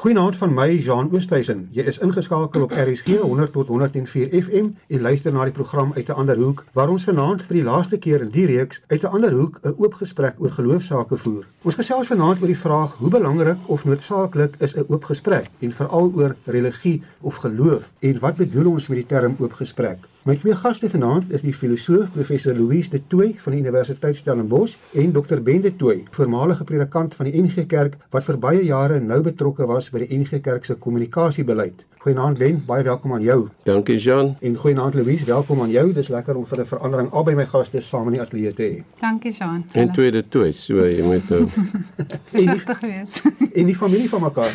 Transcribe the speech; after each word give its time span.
Goeienaand 0.00 0.36
van 0.36 0.54
my 0.54 0.76
Jean 0.80 1.10
Oosthuizen. 1.12 1.66
Jy 1.76 1.82
is 1.90 1.98
ingeskakel 2.00 2.62
op 2.64 2.70
RSG 2.72 3.18
100 3.20 3.52
tot 3.52 3.68
104 3.68 4.30
FM 4.42 4.70
en 4.88 5.02
luister 5.04 5.32
na 5.32 5.44
die 5.44 5.52
program 5.52 5.92
uit 5.92 6.08
'n 6.08 6.16
ander 6.22 6.38
hoek 6.40 6.64
waar 6.72 6.88
ons 6.88 7.04
vanaand 7.04 7.42
vir 7.42 7.56
die 7.56 7.64
laaste 7.64 7.98
keer 7.98 8.20
in 8.20 8.30
die 8.30 8.46
reeks 8.46 8.80
uit 8.86 9.02
'n 9.02 9.12
ander 9.12 9.32
hoek 9.32 9.58
'n 9.62 9.74
oop 9.76 9.94
gesprek 9.94 10.34
oor 10.38 10.50
geloofsaake 10.50 11.16
voer. 11.16 11.44
Ons 11.62 11.74
gesels 11.74 12.06
vanaand 12.06 12.40
oor 12.40 12.46
die 12.46 12.64
vraag 12.64 12.94
hoe 12.96 13.10
belangrik 13.10 13.58
of 13.66 13.84
noodsaaklik 13.84 14.54
is 14.58 14.76
'n 14.76 14.84
oop 14.88 15.04
gesprek 15.04 15.50
en 15.58 15.72
veral 15.72 16.12
oor 16.14 16.36
religie 16.44 17.02
of 17.20 17.34
geloof 17.36 17.90
en 17.98 18.18
wat 18.18 18.36
bedoel 18.36 18.70
ons 18.70 18.88
met 18.88 18.96
die 18.98 19.16
term 19.16 19.34
oop 19.38 19.52
gesprek? 19.52 19.98
My 20.22 20.34
twee 20.36 20.52
gaste 20.54 20.88
vanaand 20.92 21.30
is 21.32 21.40
die 21.40 21.52
filosoof 21.56 22.10
professor 22.12 22.52
Louise 22.52 22.90
de 22.92 22.98
Tooy 23.06 23.30
van 23.40 23.54
die 23.54 23.60
Universiteit 23.62 24.16
Stellenbosch 24.16 24.74
en 24.92 25.12
Dr 25.12 25.40
Ben 25.40 25.60
de 25.64 25.76
Tooy, 25.76 26.02
voormalige 26.10 26.64
predikant 26.64 27.14
van 27.14 27.30
die 27.30 27.40
NG 27.40 27.64
Kerk 27.66 27.96
wat 28.12 28.26
vir 28.26 28.36
baie 28.38 28.60
jare 28.64 28.98
nou 29.00 29.22
betrokke 29.24 29.64
was 29.64 29.88
by 29.88 30.02
die 30.04 30.18
NG 30.18 30.42
Kerk 30.44 30.68
se 30.68 30.76
kommunikasiebeleid. 30.76 31.86
Goeienaand 32.00 32.38
Ben, 32.38 32.62
baie 32.64 32.84
welkom 32.84 33.12
aan 33.12 33.22
jou. 33.24 33.48
Dankie 33.64 33.96
Jean. 34.00 34.34
En 34.40 34.54
goeienaand 34.56 34.94
Louise, 34.94 35.24
welkom 35.24 35.60
aan 35.60 35.72
jou. 35.72 35.92
Dis 35.92 36.08
lekker 36.08 36.36
om 36.36 36.46
vir 36.46 36.60
'n 36.60 36.66
verandering 36.66 37.10
albei 37.10 37.34
my 37.34 37.46
gaste 37.46 37.80
saam 37.80 38.06
in 38.06 38.12
die 38.12 38.20
ateljee 38.20 38.52
te 38.52 38.62
hê. 38.62 38.84
Dankie 39.00 39.32
Jean. 39.32 39.64
En 39.72 39.92
twee 39.92 40.10
de 40.10 40.28
Tooy, 40.28 40.52
so 40.52 40.74
jy 40.74 41.02
moet 41.02 41.28
nou 41.28 41.46
versigtig 42.32 42.80
wees. 42.80 43.22
En 43.60 43.66
die 43.66 43.76
familie 43.76 44.08
van 44.08 44.22
mekaar. 44.22 44.52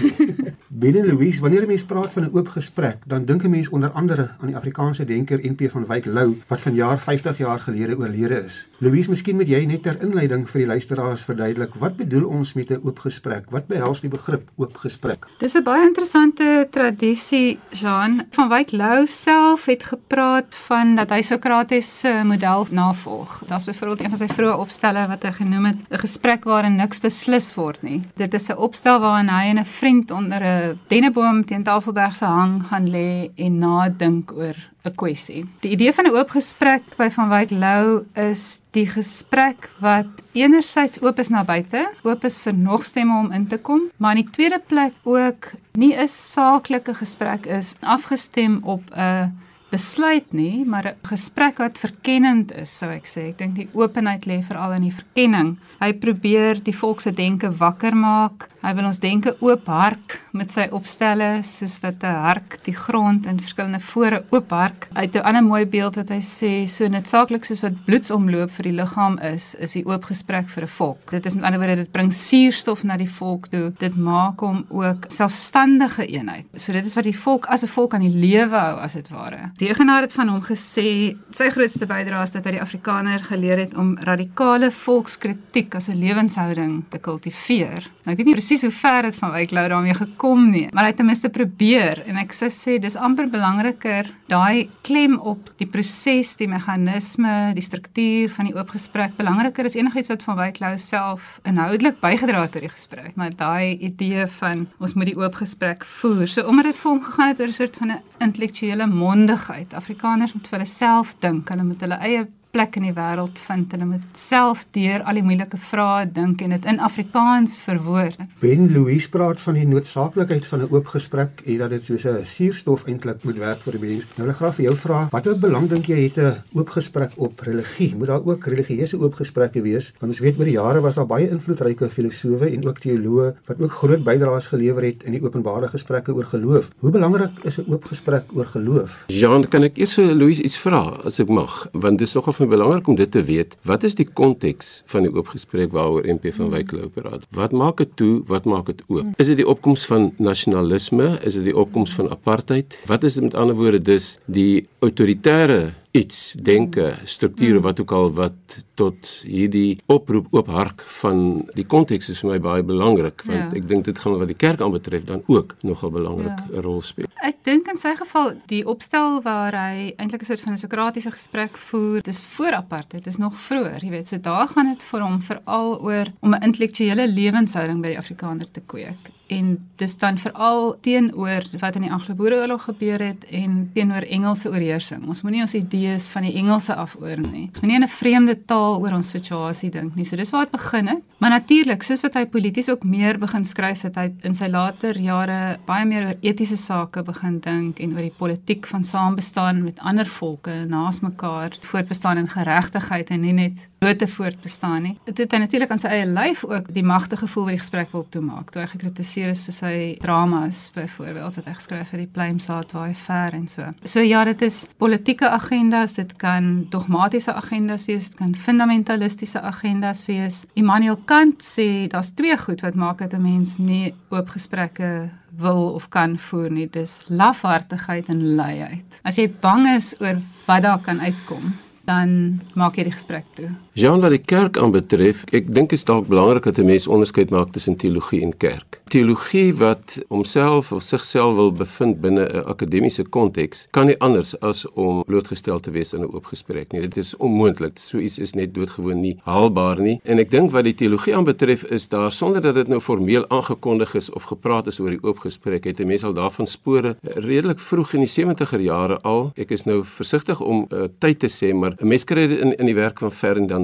Ben 0.68 0.96
en 0.96 1.05
Louise, 1.05 1.41
wanneer 1.41 1.62
'n 1.63 1.68
mens 1.68 1.86
praat 1.86 2.13
van 2.13 2.24
'n 2.24 2.30
oop 2.34 2.48
gesprek, 2.48 2.98
dan 3.05 3.26
dink 3.26 3.44
'n 3.44 3.50
mens 3.50 3.70
onder 3.70 3.90
andere 3.90 4.30
aan 4.40 4.48
die 4.48 4.55
Afrikaanse 4.55 5.05
denker 5.05 5.40
NP 5.55 5.72
van 5.72 5.86
Wyk 5.88 6.05
Lou 6.05 6.41
wat 6.48 6.62
vanjaar 6.62 7.00
50 7.00 7.38
jaar 7.38 7.59
gelede 7.59 7.98
oorlede 7.98 8.44
is. 8.44 8.68
Louise, 8.77 9.09
miskien 9.09 9.36
moet 9.40 9.48
jy 9.48 9.62
net 9.66 9.86
ter 9.86 9.96
inleiding 10.04 10.44
vir 10.50 10.62
die 10.62 10.68
luisteraars 10.68 11.23
verduidelik 11.23 11.76
wat 11.80 11.96
bedoel 11.98 12.27
ons 12.27 12.54
met 12.54 12.72
'n 12.72 12.82
oop 12.84 13.00
gesprek? 13.00 13.46
Wat 13.50 13.68
behels 13.68 14.02
die 14.02 14.10
begrip 14.10 14.49
oop 14.55 14.76
gesprek? 14.77 15.26
Dis 15.40 15.55
'n 15.55 15.63
baie 15.63 15.88
interessante 15.88 16.68
tradisie 16.72 17.60
Jean 17.72 18.27
van 18.32 18.49
Wyk 18.49 18.72
Lou 18.72 19.08
self 19.08 19.65
het 19.65 19.84
gepraat 19.84 20.55
van 20.68 20.96
dat 20.96 21.10
hy 21.10 21.21
Sokrates 21.21 21.99
se 21.99 22.21
model 22.24 22.68
navolg. 22.71 23.43
Daar's 23.48 23.65
byvoorbeeld 23.65 24.02
een 24.02 24.10
van 24.10 24.18
sy 24.18 24.27
vroeë 24.27 24.58
opstelle 24.58 25.08
wat 25.08 25.24
hy 25.24 25.32
genoem 25.32 25.65
het 25.65 25.77
'n 25.90 25.98
gesprek 25.98 26.43
waarin 26.43 26.76
niks 26.76 26.99
beslis 26.99 27.55
word 27.55 27.82
nie. 27.82 28.02
Dit 28.15 28.34
is 28.34 28.49
'n 28.49 28.58
opstel 28.58 28.99
waarin 28.99 29.30
hy 29.30 29.49
en 29.49 29.60
'n 29.60 29.65
vriend 29.65 30.12
onder 30.12 30.41
'n 30.43 30.80
denneboom 30.87 31.46
teen 31.46 31.63
Tafelberg 31.63 32.15
se 32.15 32.26
hang 32.26 32.63
gaan 32.68 32.90
lê 32.90 33.32
en 33.35 33.58
nadink 33.58 34.32
oor 34.32 34.55
'n 34.86 34.96
kwessie. 34.96 35.46
Die 35.62 35.72
idee 35.72 35.94
van 35.94 36.05
'n 36.05 36.16
oop 36.16 36.30
gesprek 36.30 36.84
by 36.98 37.10
Van 37.10 37.30
Wyk 37.30 37.52
Lou 37.52 38.05
is 38.14 38.62
die 38.72 38.88
gesprek 38.88 39.70
wat 39.80 40.08
enerzijds 40.34 41.02
oop 41.02 41.20
is 41.20 41.30
na 41.30 41.44
buite, 41.44 41.90
oop 42.04 42.24
is 42.24 42.40
vir 42.40 42.54
nog 42.54 42.86
stemme 42.86 43.18
om 43.20 43.32
in 43.32 43.48
te 43.48 43.58
kom, 43.58 43.82
maar 43.98 44.16
in 44.16 44.24
die 44.24 44.32
tweede 44.32 44.62
plek 44.68 44.94
ook 45.04 45.52
nie 45.74 45.96
'n 45.96 46.08
saaklike 46.08 46.94
gesprek 46.94 47.46
is 47.46 47.76
afgestem 47.82 48.60
op 48.64 48.84
'n 48.92 49.34
besluit 49.70 50.34
nie, 50.34 50.66
maar 50.66 50.86
'n 50.86 51.08
gesprek 51.08 51.58
wat 51.58 51.77
verkennend 51.77 52.54
is, 52.54 52.77
sou 52.77 52.92
ek 52.92 53.05
sê. 53.05 53.30
Ek 53.30 53.38
dink 53.38 53.55
die 53.55 53.70
openheid 53.74 54.26
lê 54.26 54.44
veral 54.44 54.74
in 54.74 54.82
die 54.82 54.94
verkenning. 55.02 55.58
Hy 55.80 55.94
probeer 55.94 56.64
die 56.64 56.76
volk 56.76 57.02
se 57.02 57.12
denke 57.12 57.52
wakker 57.52 57.96
maak. 57.96 58.49
Hy 58.62 58.74
wil 58.74 58.86
ons 58.86 58.99
denke 58.99 59.36
oop 59.40 59.66
hark 59.66 60.22
met 60.36 60.52
sy 60.52 60.68
opstelle, 60.72 61.40
soos 61.44 61.80
wat 61.84 62.04
'n 62.04 62.22
hark 62.28 62.58
die 62.64 62.76
grond 62.76 63.26
in 63.26 63.40
verskillende 63.40 63.80
fore 63.80 64.24
oop 64.30 64.50
hark. 64.50 64.88
Hy 64.94 65.02
het 65.02 65.16
'n 65.16 65.25
ander 65.25 65.44
mooi 65.44 65.66
beeld 65.66 65.96
wat 65.96 66.09
hy 66.09 66.19
sê, 66.19 66.68
so 66.68 66.88
netsaaklik 66.88 67.46
soos 67.46 67.62
wat 67.62 67.86
bloedsomloop 67.86 68.52
vir 68.52 68.64
die 68.64 68.74
liggaam 68.81 69.19
is, 69.19 69.56
is 69.56 69.74
die 69.74 69.86
oop 69.86 70.03
gesprek 70.06 70.50
vir 70.50 70.64
'n 70.64 70.68
volk. 70.68 71.12
Dit 71.12 71.25
is 71.25 71.36
met 71.36 71.44
ander 71.44 71.59
woorde 71.59 71.75
dit 71.75 71.92
bring 71.92 72.14
suurstof 72.14 72.84
na 72.84 72.97
die 72.97 73.09
volk 73.09 73.47
toe. 73.47 73.74
Dit 73.78 73.96
maak 73.96 74.40
hom 74.40 74.66
ook 74.69 75.06
selfstandige 75.08 76.06
eenheid. 76.06 76.46
So 76.56 76.72
dit 76.72 76.86
is 76.86 76.96
wat 76.96 77.03
die 77.03 77.18
volk 77.18 77.46
as 77.46 77.64
'n 77.64 77.68
volk 77.68 77.94
aan 77.94 78.02
die 78.02 78.20
lewe 78.28 78.56
hou 78.56 78.80
as 78.80 78.94
dit 78.94 79.09
ware. 79.09 79.52
Die 79.58 79.70
Egenaar 79.70 80.02
het 80.02 80.14
van 80.14 80.28
hom 80.28 80.42
gesê 80.42 81.16
sy 81.31 81.50
grootste 81.50 81.86
bydrae 81.86 82.24
is 82.24 82.31
dat 82.31 82.44
hy 82.44 82.52
die 82.52 82.62
Afrikaner 82.62 83.20
geleer 83.20 83.58
het 83.58 83.78
om 83.78 83.98
radikale 83.98 84.72
volkskritiek 84.72 85.76
as 85.76 85.88
'n 85.88 86.00
lewenshouding 86.00 86.84
te 86.90 86.98
kultiveer. 86.98 87.90
Nou 88.04 88.12
ek 88.12 88.18
weet 88.18 88.26
nie 88.26 88.34
presies 88.34 88.62
hoe 88.62 88.72
ver 88.72 89.02
dit 89.02 89.16
van 89.16 89.32
Wyk 89.32 89.52
Lou 89.52 89.68
daarmee 89.68 89.94
gekom 89.94 90.25
nie, 90.36 90.68
maar 90.74 90.84
hy 90.84 90.90
het 90.94 90.97
ten 90.97 91.09
minste 91.09 91.30
probeer 91.30 92.03
en 92.06 92.18
ek 92.18 92.34
sou 92.34 92.50
sê 92.50 92.78
dis 92.81 92.96
amper 92.96 93.30
belangriker 93.31 94.12
daai 94.28 94.69
klem 94.81 95.19
op 95.19 95.52
die 95.58 95.68
proses, 95.69 96.36
die 96.38 96.47
meganisme, 96.47 97.53
die 97.53 97.63
struktuur 97.66 98.30
van 98.30 98.50
die 98.50 98.56
oop 98.56 98.69
gesprek 98.74 99.16
belangriker 99.18 99.66
as 99.66 99.78
enigiets 99.78 100.09
wat 100.09 100.24
van 100.25 100.40
Wyk 100.40 100.59
Lou 100.59 100.74
self 100.78 101.40
inhoudelik 101.46 102.02
bygedra 102.02 102.41
het 102.46 102.56
tot 102.56 102.66
die 102.66 102.74
gesprek, 102.74 103.16
maar 103.16 103.31
daai 103.38 103.78
idee 103.78 104.28
van 104.40 104.68
ons 104.80 104.96
moet 104.96 105.12
die 105.12 105.18
oop 105.18 105.35
gesprek 105.41 105.85
voer. 105.85 106.28
So 106.28 106.47
omdat 106.50 106.72
dit 106.72 106.78
vir 106.78 106.91
hom 106.91 107.03
gegaan 107.03 107.34
het 107.34 107.40
oor 107.40 107.47
'n 107.47 107.59
soort 107.62 107.75
van 107.78 107.91
'n 107.91 108.02
intellektuele 108.19 108.88
mondig 108.88 109.46
veiligheid. 109.46 109.74
Afrikaners 109.74 110.34
moet 110.34 110.47
vir 110.47 110.59
hulle 110.59 110.69
self 110.69 111.16
dink, 111.22 111.50
hulle 111.50 111.64
moet 111.64 111.81
hulle 111.81 112.00
eie 112.02 112.25
plek 112.56 112.78
in 112.80 112.88
die 112.88 112.96
wêreld 112.96 113.40
vind. 113.48 113.74
Hulle 113.76 113.88
moet 113.90 114.04
self 114.16 114.64
deur 114.76 115.04
al 115.04 115.20
die 115.20 115.26
moeilike 115.26 115.60
vrae 115.60 116.06
dink 116.08 116.44
en 116.46 116.56
dit 116.56 116.68
in 116.72 116.80
Afrikaans 116.80 117.58
verwoord. 117.60 118.22
Ben 118.40 118.70
Louis 118.72 119.08
praat 119.12 119.42
van 119.44 119.58
die 119.60 119.66
noodsaaklikheid 119.68 120.48
van 120.48 120.62
'n 120.64 120.72
oop 120.72 120.88
gesprek 120.96 121.42
en 121.46 121.58
dat 121.58 121.70
dit 121.70 121.84
soos 121.84 122.06
'n 122.06 122.24
suurstof 122.24 122.88
eintlik 122.88 123.24
moet 123.24 123.38
werk 123.38 123.62
vir 123.64 123.74
die 123.74 123.82
mens. 123.88 124.06
Nou 124.16 124.28
wil 124.28 124.30
ek 124.30 124.40
graag 124.42 124.56
vir 124.56 124.66
jou 124.66 124.76
vra, 124.76 125.08
watter 125.12 125.40
belang 125.40 125.68
dink 125.70 125.86
jy 125.86 126.00
het 126.04 126.18
'n 126.18 126.44
oop 126.54 126.70
gesprek 126.70 127.12
op 127.18 127.40
religie? 127.40 127.96
Moet 127.96 128.08
daar 128.08 128.26
ook 128.26 128.46
religieuse 128.46 129.00
oop 129.00 129.14
gesprekke 129.14 129.62
wees? 129.62 129.94
Want 130.00 130.12
ons 130.14 130.20
weet 130.20 130.38
oor 130.38 130.46
die 130.46 130.60
jare 130.60 130.82
was 130.82 130.96
daar 130.96 131.08
baie 131.08 131.30
invloedryke 131.30 131.90
filosowe 131.90 132.48
en 132.54 132.68
ook 132.68 132.80
teoloë 132.80 133.36
wat 133.46 133.60
ook 133.60 133.72
groot 133.72 134.04
bydraes 134.04 134.48
gelewer 134.48 134.84
het 134.84 135.04
in 135.04 135.12
die 135.12 135.24
openbare 135.24 135.68
gesprekke 135.68 136.14
oor 136.14 136.26
geloof. 136.26 136.72
Hoe 136.80 136.92
belangrik 136.92 137.32
is 137.44 137.58
'n 137.58 137.66
oop 137.68 137.84
gesprek 137.84 138.24
oor 138.34 138.46
geloof? 138.46 139.04
Jean, 139.08 139.48
kan 139.48 139.64
ek 139.64 139.78
eers 139.78 139.94
vir 139.94 140.16
Louis 140.16 140.40
iets 140.40 140.58
vra 140.58 141.00
as 141.04 141.20
ek 141.20 141.28
mag? 141.28 141.68
Want 141.74 141.98
dis 141.98 142.14
nogal 142.14 142.34
my 142.46 142.52
belangrik 142.52 142.88
om 142.88 142.96
dit 142.96 143.12
te 143.12 143.24
weet. 143.26 143.56
Wat 143.66 143.84
is 143.84 143.96
die 143.98 144.06
konteks 144.06 144.82
van 144.92 145.06
die 145.06 145.12
oop 145.14 145.32
gesprek 145.34 145.74
waaroor 145.74 146.06
MP 146.06 146.32
van 146.36 146.52
Wyk 146.54 146.74
Lou 146.76 146.90
praat? 146.94 147.26
Wat 147.34 147.56
maak 147.56 147.82
dit 147.82 147.96
toe? 147.98 148.22
Wat 148.30 148.46
maak 148.50 148.70
dit 148.70 148.84
oop? 148.88 149.08
Is 149.22 149.32
dit 149.32 149.42
die 149.42 149.48
opkoms 149.48 149.86
van 149.90 150.12
nasionalisme? 150.22 151.16
Is 151.26 151.40
dit 151.40 151.50
die 151.50 151.56
opkoms 151.58 151.96
van 151.98 152.12
apartheid? 152.14 152.78
Wat 152.90 153.04
is 153.04 153.18
dit 153.18 153.26
met 153.26 153.38
ander 153.40 153.58
woorde 153.58 153.82
dus 153.82 154.18
die 154.26 154.68
autoritaire 154.86 155.74
iets 155.96 156.34
denke 156.44 156.94
strukture 157.04 157.62
wat 157.64 157.80
ook 157.80 157.92
al 157.92 158.12
wat 158.14 158.58
tot 158.76 159.10
hierdie 159.24 159.80
oproep 159.92 160.28
oop 160.36 160.50
hark 160.52 160.84
van 161.00 161.20
die 161.56 161.66
konteks 161.66 162.10
is 162.12 162.20
vir 162.24 162.34
my 162.34 162.40
baie 162.44 162.66
belangrik 162.68 163.24
want 163.24 163.40
ja. 163.40 163.62
ek 163.62 163.70
dink 163.70 163.88
dit 163.88 164.02
gaan 164.04 164.18
wat 164.20 164.32
die 164.32 164.38
kerk 164.46 164.64
aanbetref 164.66 165.08
dan 165.08 165.24
ook 165.32 165.56
nogal 165.64 165.94
belangrik 165.96 166.36
'n 166.36 166.56
ja. 166.56 166.66
rol 166.68 166.82
speel. 166.82 167.08
Ek 167.24 167.40
dink 167.48 167.72
in 167.72 167.80
sy 167.80 167.96
geval 167.96 168.34
die 168.52 168.64
opstel 168.68 169.22
waar 169.24 169.56
hy 169.56 169.94
eintlik 169.96 170.22
'n 170.22 170.30
soort 170.32 170.44
van 170.44 170.54
'n 170.54 170.64
sokratiese 170.66 171.12
gesprek 171.12 171.58
voer, 171.58 172.02
dis 172.04 172.24
voor 172.36 172.60
apartheid, 172.60 173.04
dis 173.04 173.18
nog 173.18 173.34
vroeër, 173.48 173.84
jy 173.84 173.90
weet, 173.90 174.08
so 174.08 174.18
daar 174.18 174.48
gaan 174.48 174.68
dit 174.68 174.84
vir 174.84 175.02
hom 175.02 175.22
veral 175.22 175.80
oor 175.82 176.08
om 176.20 176.34
'n 176.34 176.44
intellektuele 176.44 177.08
lewenshouding 177.08 177.82
by 177.82 177.96
die 177.96 178.00
Afrikaner 178.04 178.52
te 178.52 178.62
kweek 178.62 179.15
en 179.28 179.68
dis 179.75 179.97
dan 179.97 180.18
veral 180.22 180.75
teenoor 180.86 181.46
wat 181.59 181.75
in 181.75 181.88
die 181.88 181.91
Anglo-Boereoorlog 181.91 182.68
gebeur 182.69 183.02
het 183.02 183.25
en 183.34 183.69
teenoor 183.74 184.06
Engelse 184.06 184.50
oorheersing. 184.50 185.08
Ons 185.08 185.24
moenie 185.25 185.41
ons 185.41 185.56
idees 185.58 186.08
van 186.13 186.28
die 186.28 186.36
Engelse 186.38 186.75
afoor 186.75 187.18
nie. 187.19 187.50
Moenie 187.62 187.80
in 187.80 187.84
'n 187.84 187.88
vreemde 187.88 188.35
taal 188.46 188.80
oor 188.81 188.94
ons 188.94 189.09
situasie 189.09 189.69
dink 189.72 189.96
nie. 189.96 190.06
So 190.06 190.16
dis 190.16 190.30
waar 190.30 190.46
dit 190.46 190.52
begin 190.52 190.88
het. 190.88 191.02
Maar 191.18 191.30
natuurlik, 191.30 191.84
soos 191.84 192.02
wat 192.02 192.14
hy 192.14 192.25
polities 192.25 192.69
ook 192.69 192.84
meer 192.84 193.18
begin 193.18 193.46
skryf 193.46 193.81
het, 193.81 193.96
hy 193.96 194.14
in 194.22 194.35
sy 194.35 194.47
later 194.47 194.97
jare 194.97 195.58
baie 195.66 195.85
meer 195.85 196.06
oor 196.06 196.18
etiese 196.22 196.58
sake 196.58 197.03
begin 197.03 197.40
dink 197.40 197.80
en 197.80 197.94
oor 197.94 198.02
die 198.02 198.14
politiek 198.18 198.68
van 198.68 198.84
saambestaan 198.84 199.64
met 199.64 199.80
ander 199.80 200.06
volke 200.06 200.66
naas 200.68 201.00
mekaar, 201.00 201.58
voortbestaan 201.62 202.18
in 202.18 202.28
geregtigheid 202.28 203.09
en 203.09 203.22
nie 203.22 203.34
net 203.34 203.52
blote 203.80 204.08
voortbestaan 204.08 204.81
nie. 204.81 204.97
Dit 205.06 205.18
het 205.18 205.31
hy 205.31 205.38
natuurlik 205.38 205.72
aan 205.72 205.80
sy 205.80 205.88
eie 205.88 206.06
lyf 206.06 206.44
ook 206.44 206.74
die 206.74 206.84
magtige 206.84 207.25
gevoel 207.25 207.44
wat 207.44 207.56
die 207.56 207.64
gesprek 207.64 207.91
wil 207.91 208.06
toemaak. 208.09 208.52
Toe 208.52 208.62
hy 208.62 208.68
gekritiseer 208.68 209.15
is 209.24 209.44
vir 209.46 209.53
sy 209.53 209.98
dramas 210.02 210.72
byvoorbeeld 210.76 211.35
wat 211.35 211.46
hy 211.46 211.53
geskryf 211.53 211.91
het 211.91 212.00
die 212.00 212.12
Pluimsaad 212.12 212.72
waar 212.76 212.88
hy 212.88 212.96
ver 213.00 213.34
en 213.34 213.47
so. 213.47 213.72
So 213.84 214.00
ja, 214.00 214.23
dit 214.26 214.41
is 214.41 214.67
politieke 214.78 215.29
agendas, 215.29 215.94
dit 215.94 216.16
kan 216.22 216.67
dogmatiese 216.70 217.34
agendas 217.34 217.85
wees, 217.85 218.09
dit 218.09 218.17
kan 218.20 218.35
fundamentalistiese 218.35 219.41
agendas 219.41 220.06
wees. 220.06 220.46
Immanuel 220.53 220.97
Kant 221.06 221.44
sê 221.44 221.88
daar's 221.88 222.14
twee 222.16 222.38
goed 222.38 222.62
wat 222.62 222.76
maak 222.76 223.00
dat 223.00 223.14
'n 223.14 223.22
mens 223.22 223.58
nie 223.58 223.94
oop 224.09 224.29
gesprekke 224.29 225.09
wil 225.38 225.73
of 225.73 225.90
kan 225.90 226.17
voer 226.17 226.52
nie. 226.52 226.67
Dis 226.70 227.03
lafhartigheid 227.08 228.08
en 228.08 228.35
luiheid. 228.35 229.00
As 229.03 229.16
jy 229.16 229.29
bang 229.41 229.67
is 229.76 229.96
oor 230.00 230.22
wat 230.46 230.62
daar 230.62 230.79
kan 230.79 231.00
uitkom, 231.00 231.56
dan 231.85 232.41
maak 232.56 232.76
jy 232.76 232.84
die 232.84 232.97
gesprek 232.97 233.26
toe. 233.35 233.52
Jean 233.76 234.00
wat 234.00 234.14
die 234.14 234.22
kerk 234.24 234.56
aanbetref, 234.56 235.26
ek 235.36 235.50
dink 235.52 235.74
is 235.76 235.82
dalk 235.84 236.06
belangrik 236.08 236.46
dat 236.48 236.60
'n 236.60 236.66
mens 236.66 236.88
onderskeid 236.88 237.30
maak 237.30 237.52
tussen 237.52 237.76
teologie 237.76 238.22
en 238.24 238.32
kerk. 238.38 238.80
Teologie 238.88 239.54
wat 239.54 240.00
homself 240.08 240.72
of 240.72 240.84
sigself 240.84 241.36
wil 241.36 241.52
bevind 241.52 242.00
binne 242.00 242.24
'n 242.24 242.46
akademiese 242.46 243.04
konteks, 243.04 243.68
kan 243.72 243.86
nie 243.88 244.00
anders 244.00 244.40
as 244.40 244.66
om 244.74 245.04
blootgestel 245.04 245.60
te 245.60 245.72
wees 245.72 245.94
in 245.94 246.02
'n 246.02 246.14
oop 246.14 246.26
gesprek 246.26 246.72
nie. 246.72 246.82
Dit 246.82 246.98
is 246.98 247.18
onmoontlik. 247.18 247.78
So 247.78 247.98
iets 247.98 248.20
is 248.20 248.34
net 248.34 248.54
doodgewoon 248.54 249.02
nie 249.02 249.20
haalbaar 249.24 249.82
nie. 249.82 250.00
En 250.04 250.20
ek 250.20 250.32
dink 250.32 250.52
wat 250.52 250.64
die 250.64 250.76
teologie 250.76 251.16
aanbetref 251.16 251.64
is 251.64 251.90
daar 251.90 252.12
sonder 252.12 252.42
dat 252.42 252.56
dit 252.56 252.68
nou 252.68 252.80
formeel 252.80 253.28
aangekondig 253.28 253.96
is 253.96 254.10
of 254.10 254.24
gepraat 254.24 254.68
is 254.68 254.80
oor 254.80 254.90
die 254.90 255.04
oop 255.04 255.20
gesprek, 255.20 255.64
het 255.66 255.80
'n 255.80 255.88
mens 255.88 256.04
al 256.04 256.13
daarvan 256.13 256.48
spore 256.48 256.95
redelik 257.01 257.60
vroeg 257.60 257.94
in 257.94 258.00
die 258.00 258.10
70er 258.24 258.62
jare 258.62 259.01
al. 259.01 259.31
Ek 259.36 259.51
is 259.51 259.66
nou 259.66 259.83
versigtig 259.83 260.42
om 260.42 260.66
uh, 260.72 260.83
tyd 261.00 261.19
te 261.19 261.27
sê, 261.27 261.54
maar 261.54 261.75
'n 261.77 261.88
mens 261.88 262.04
kry 262.06 262.27
dit 262.27 262.39
in 262.39 262.56
in 262.56 262.66
die 262.66 262.75
werk 262.75 263.00
van 263.00 263.12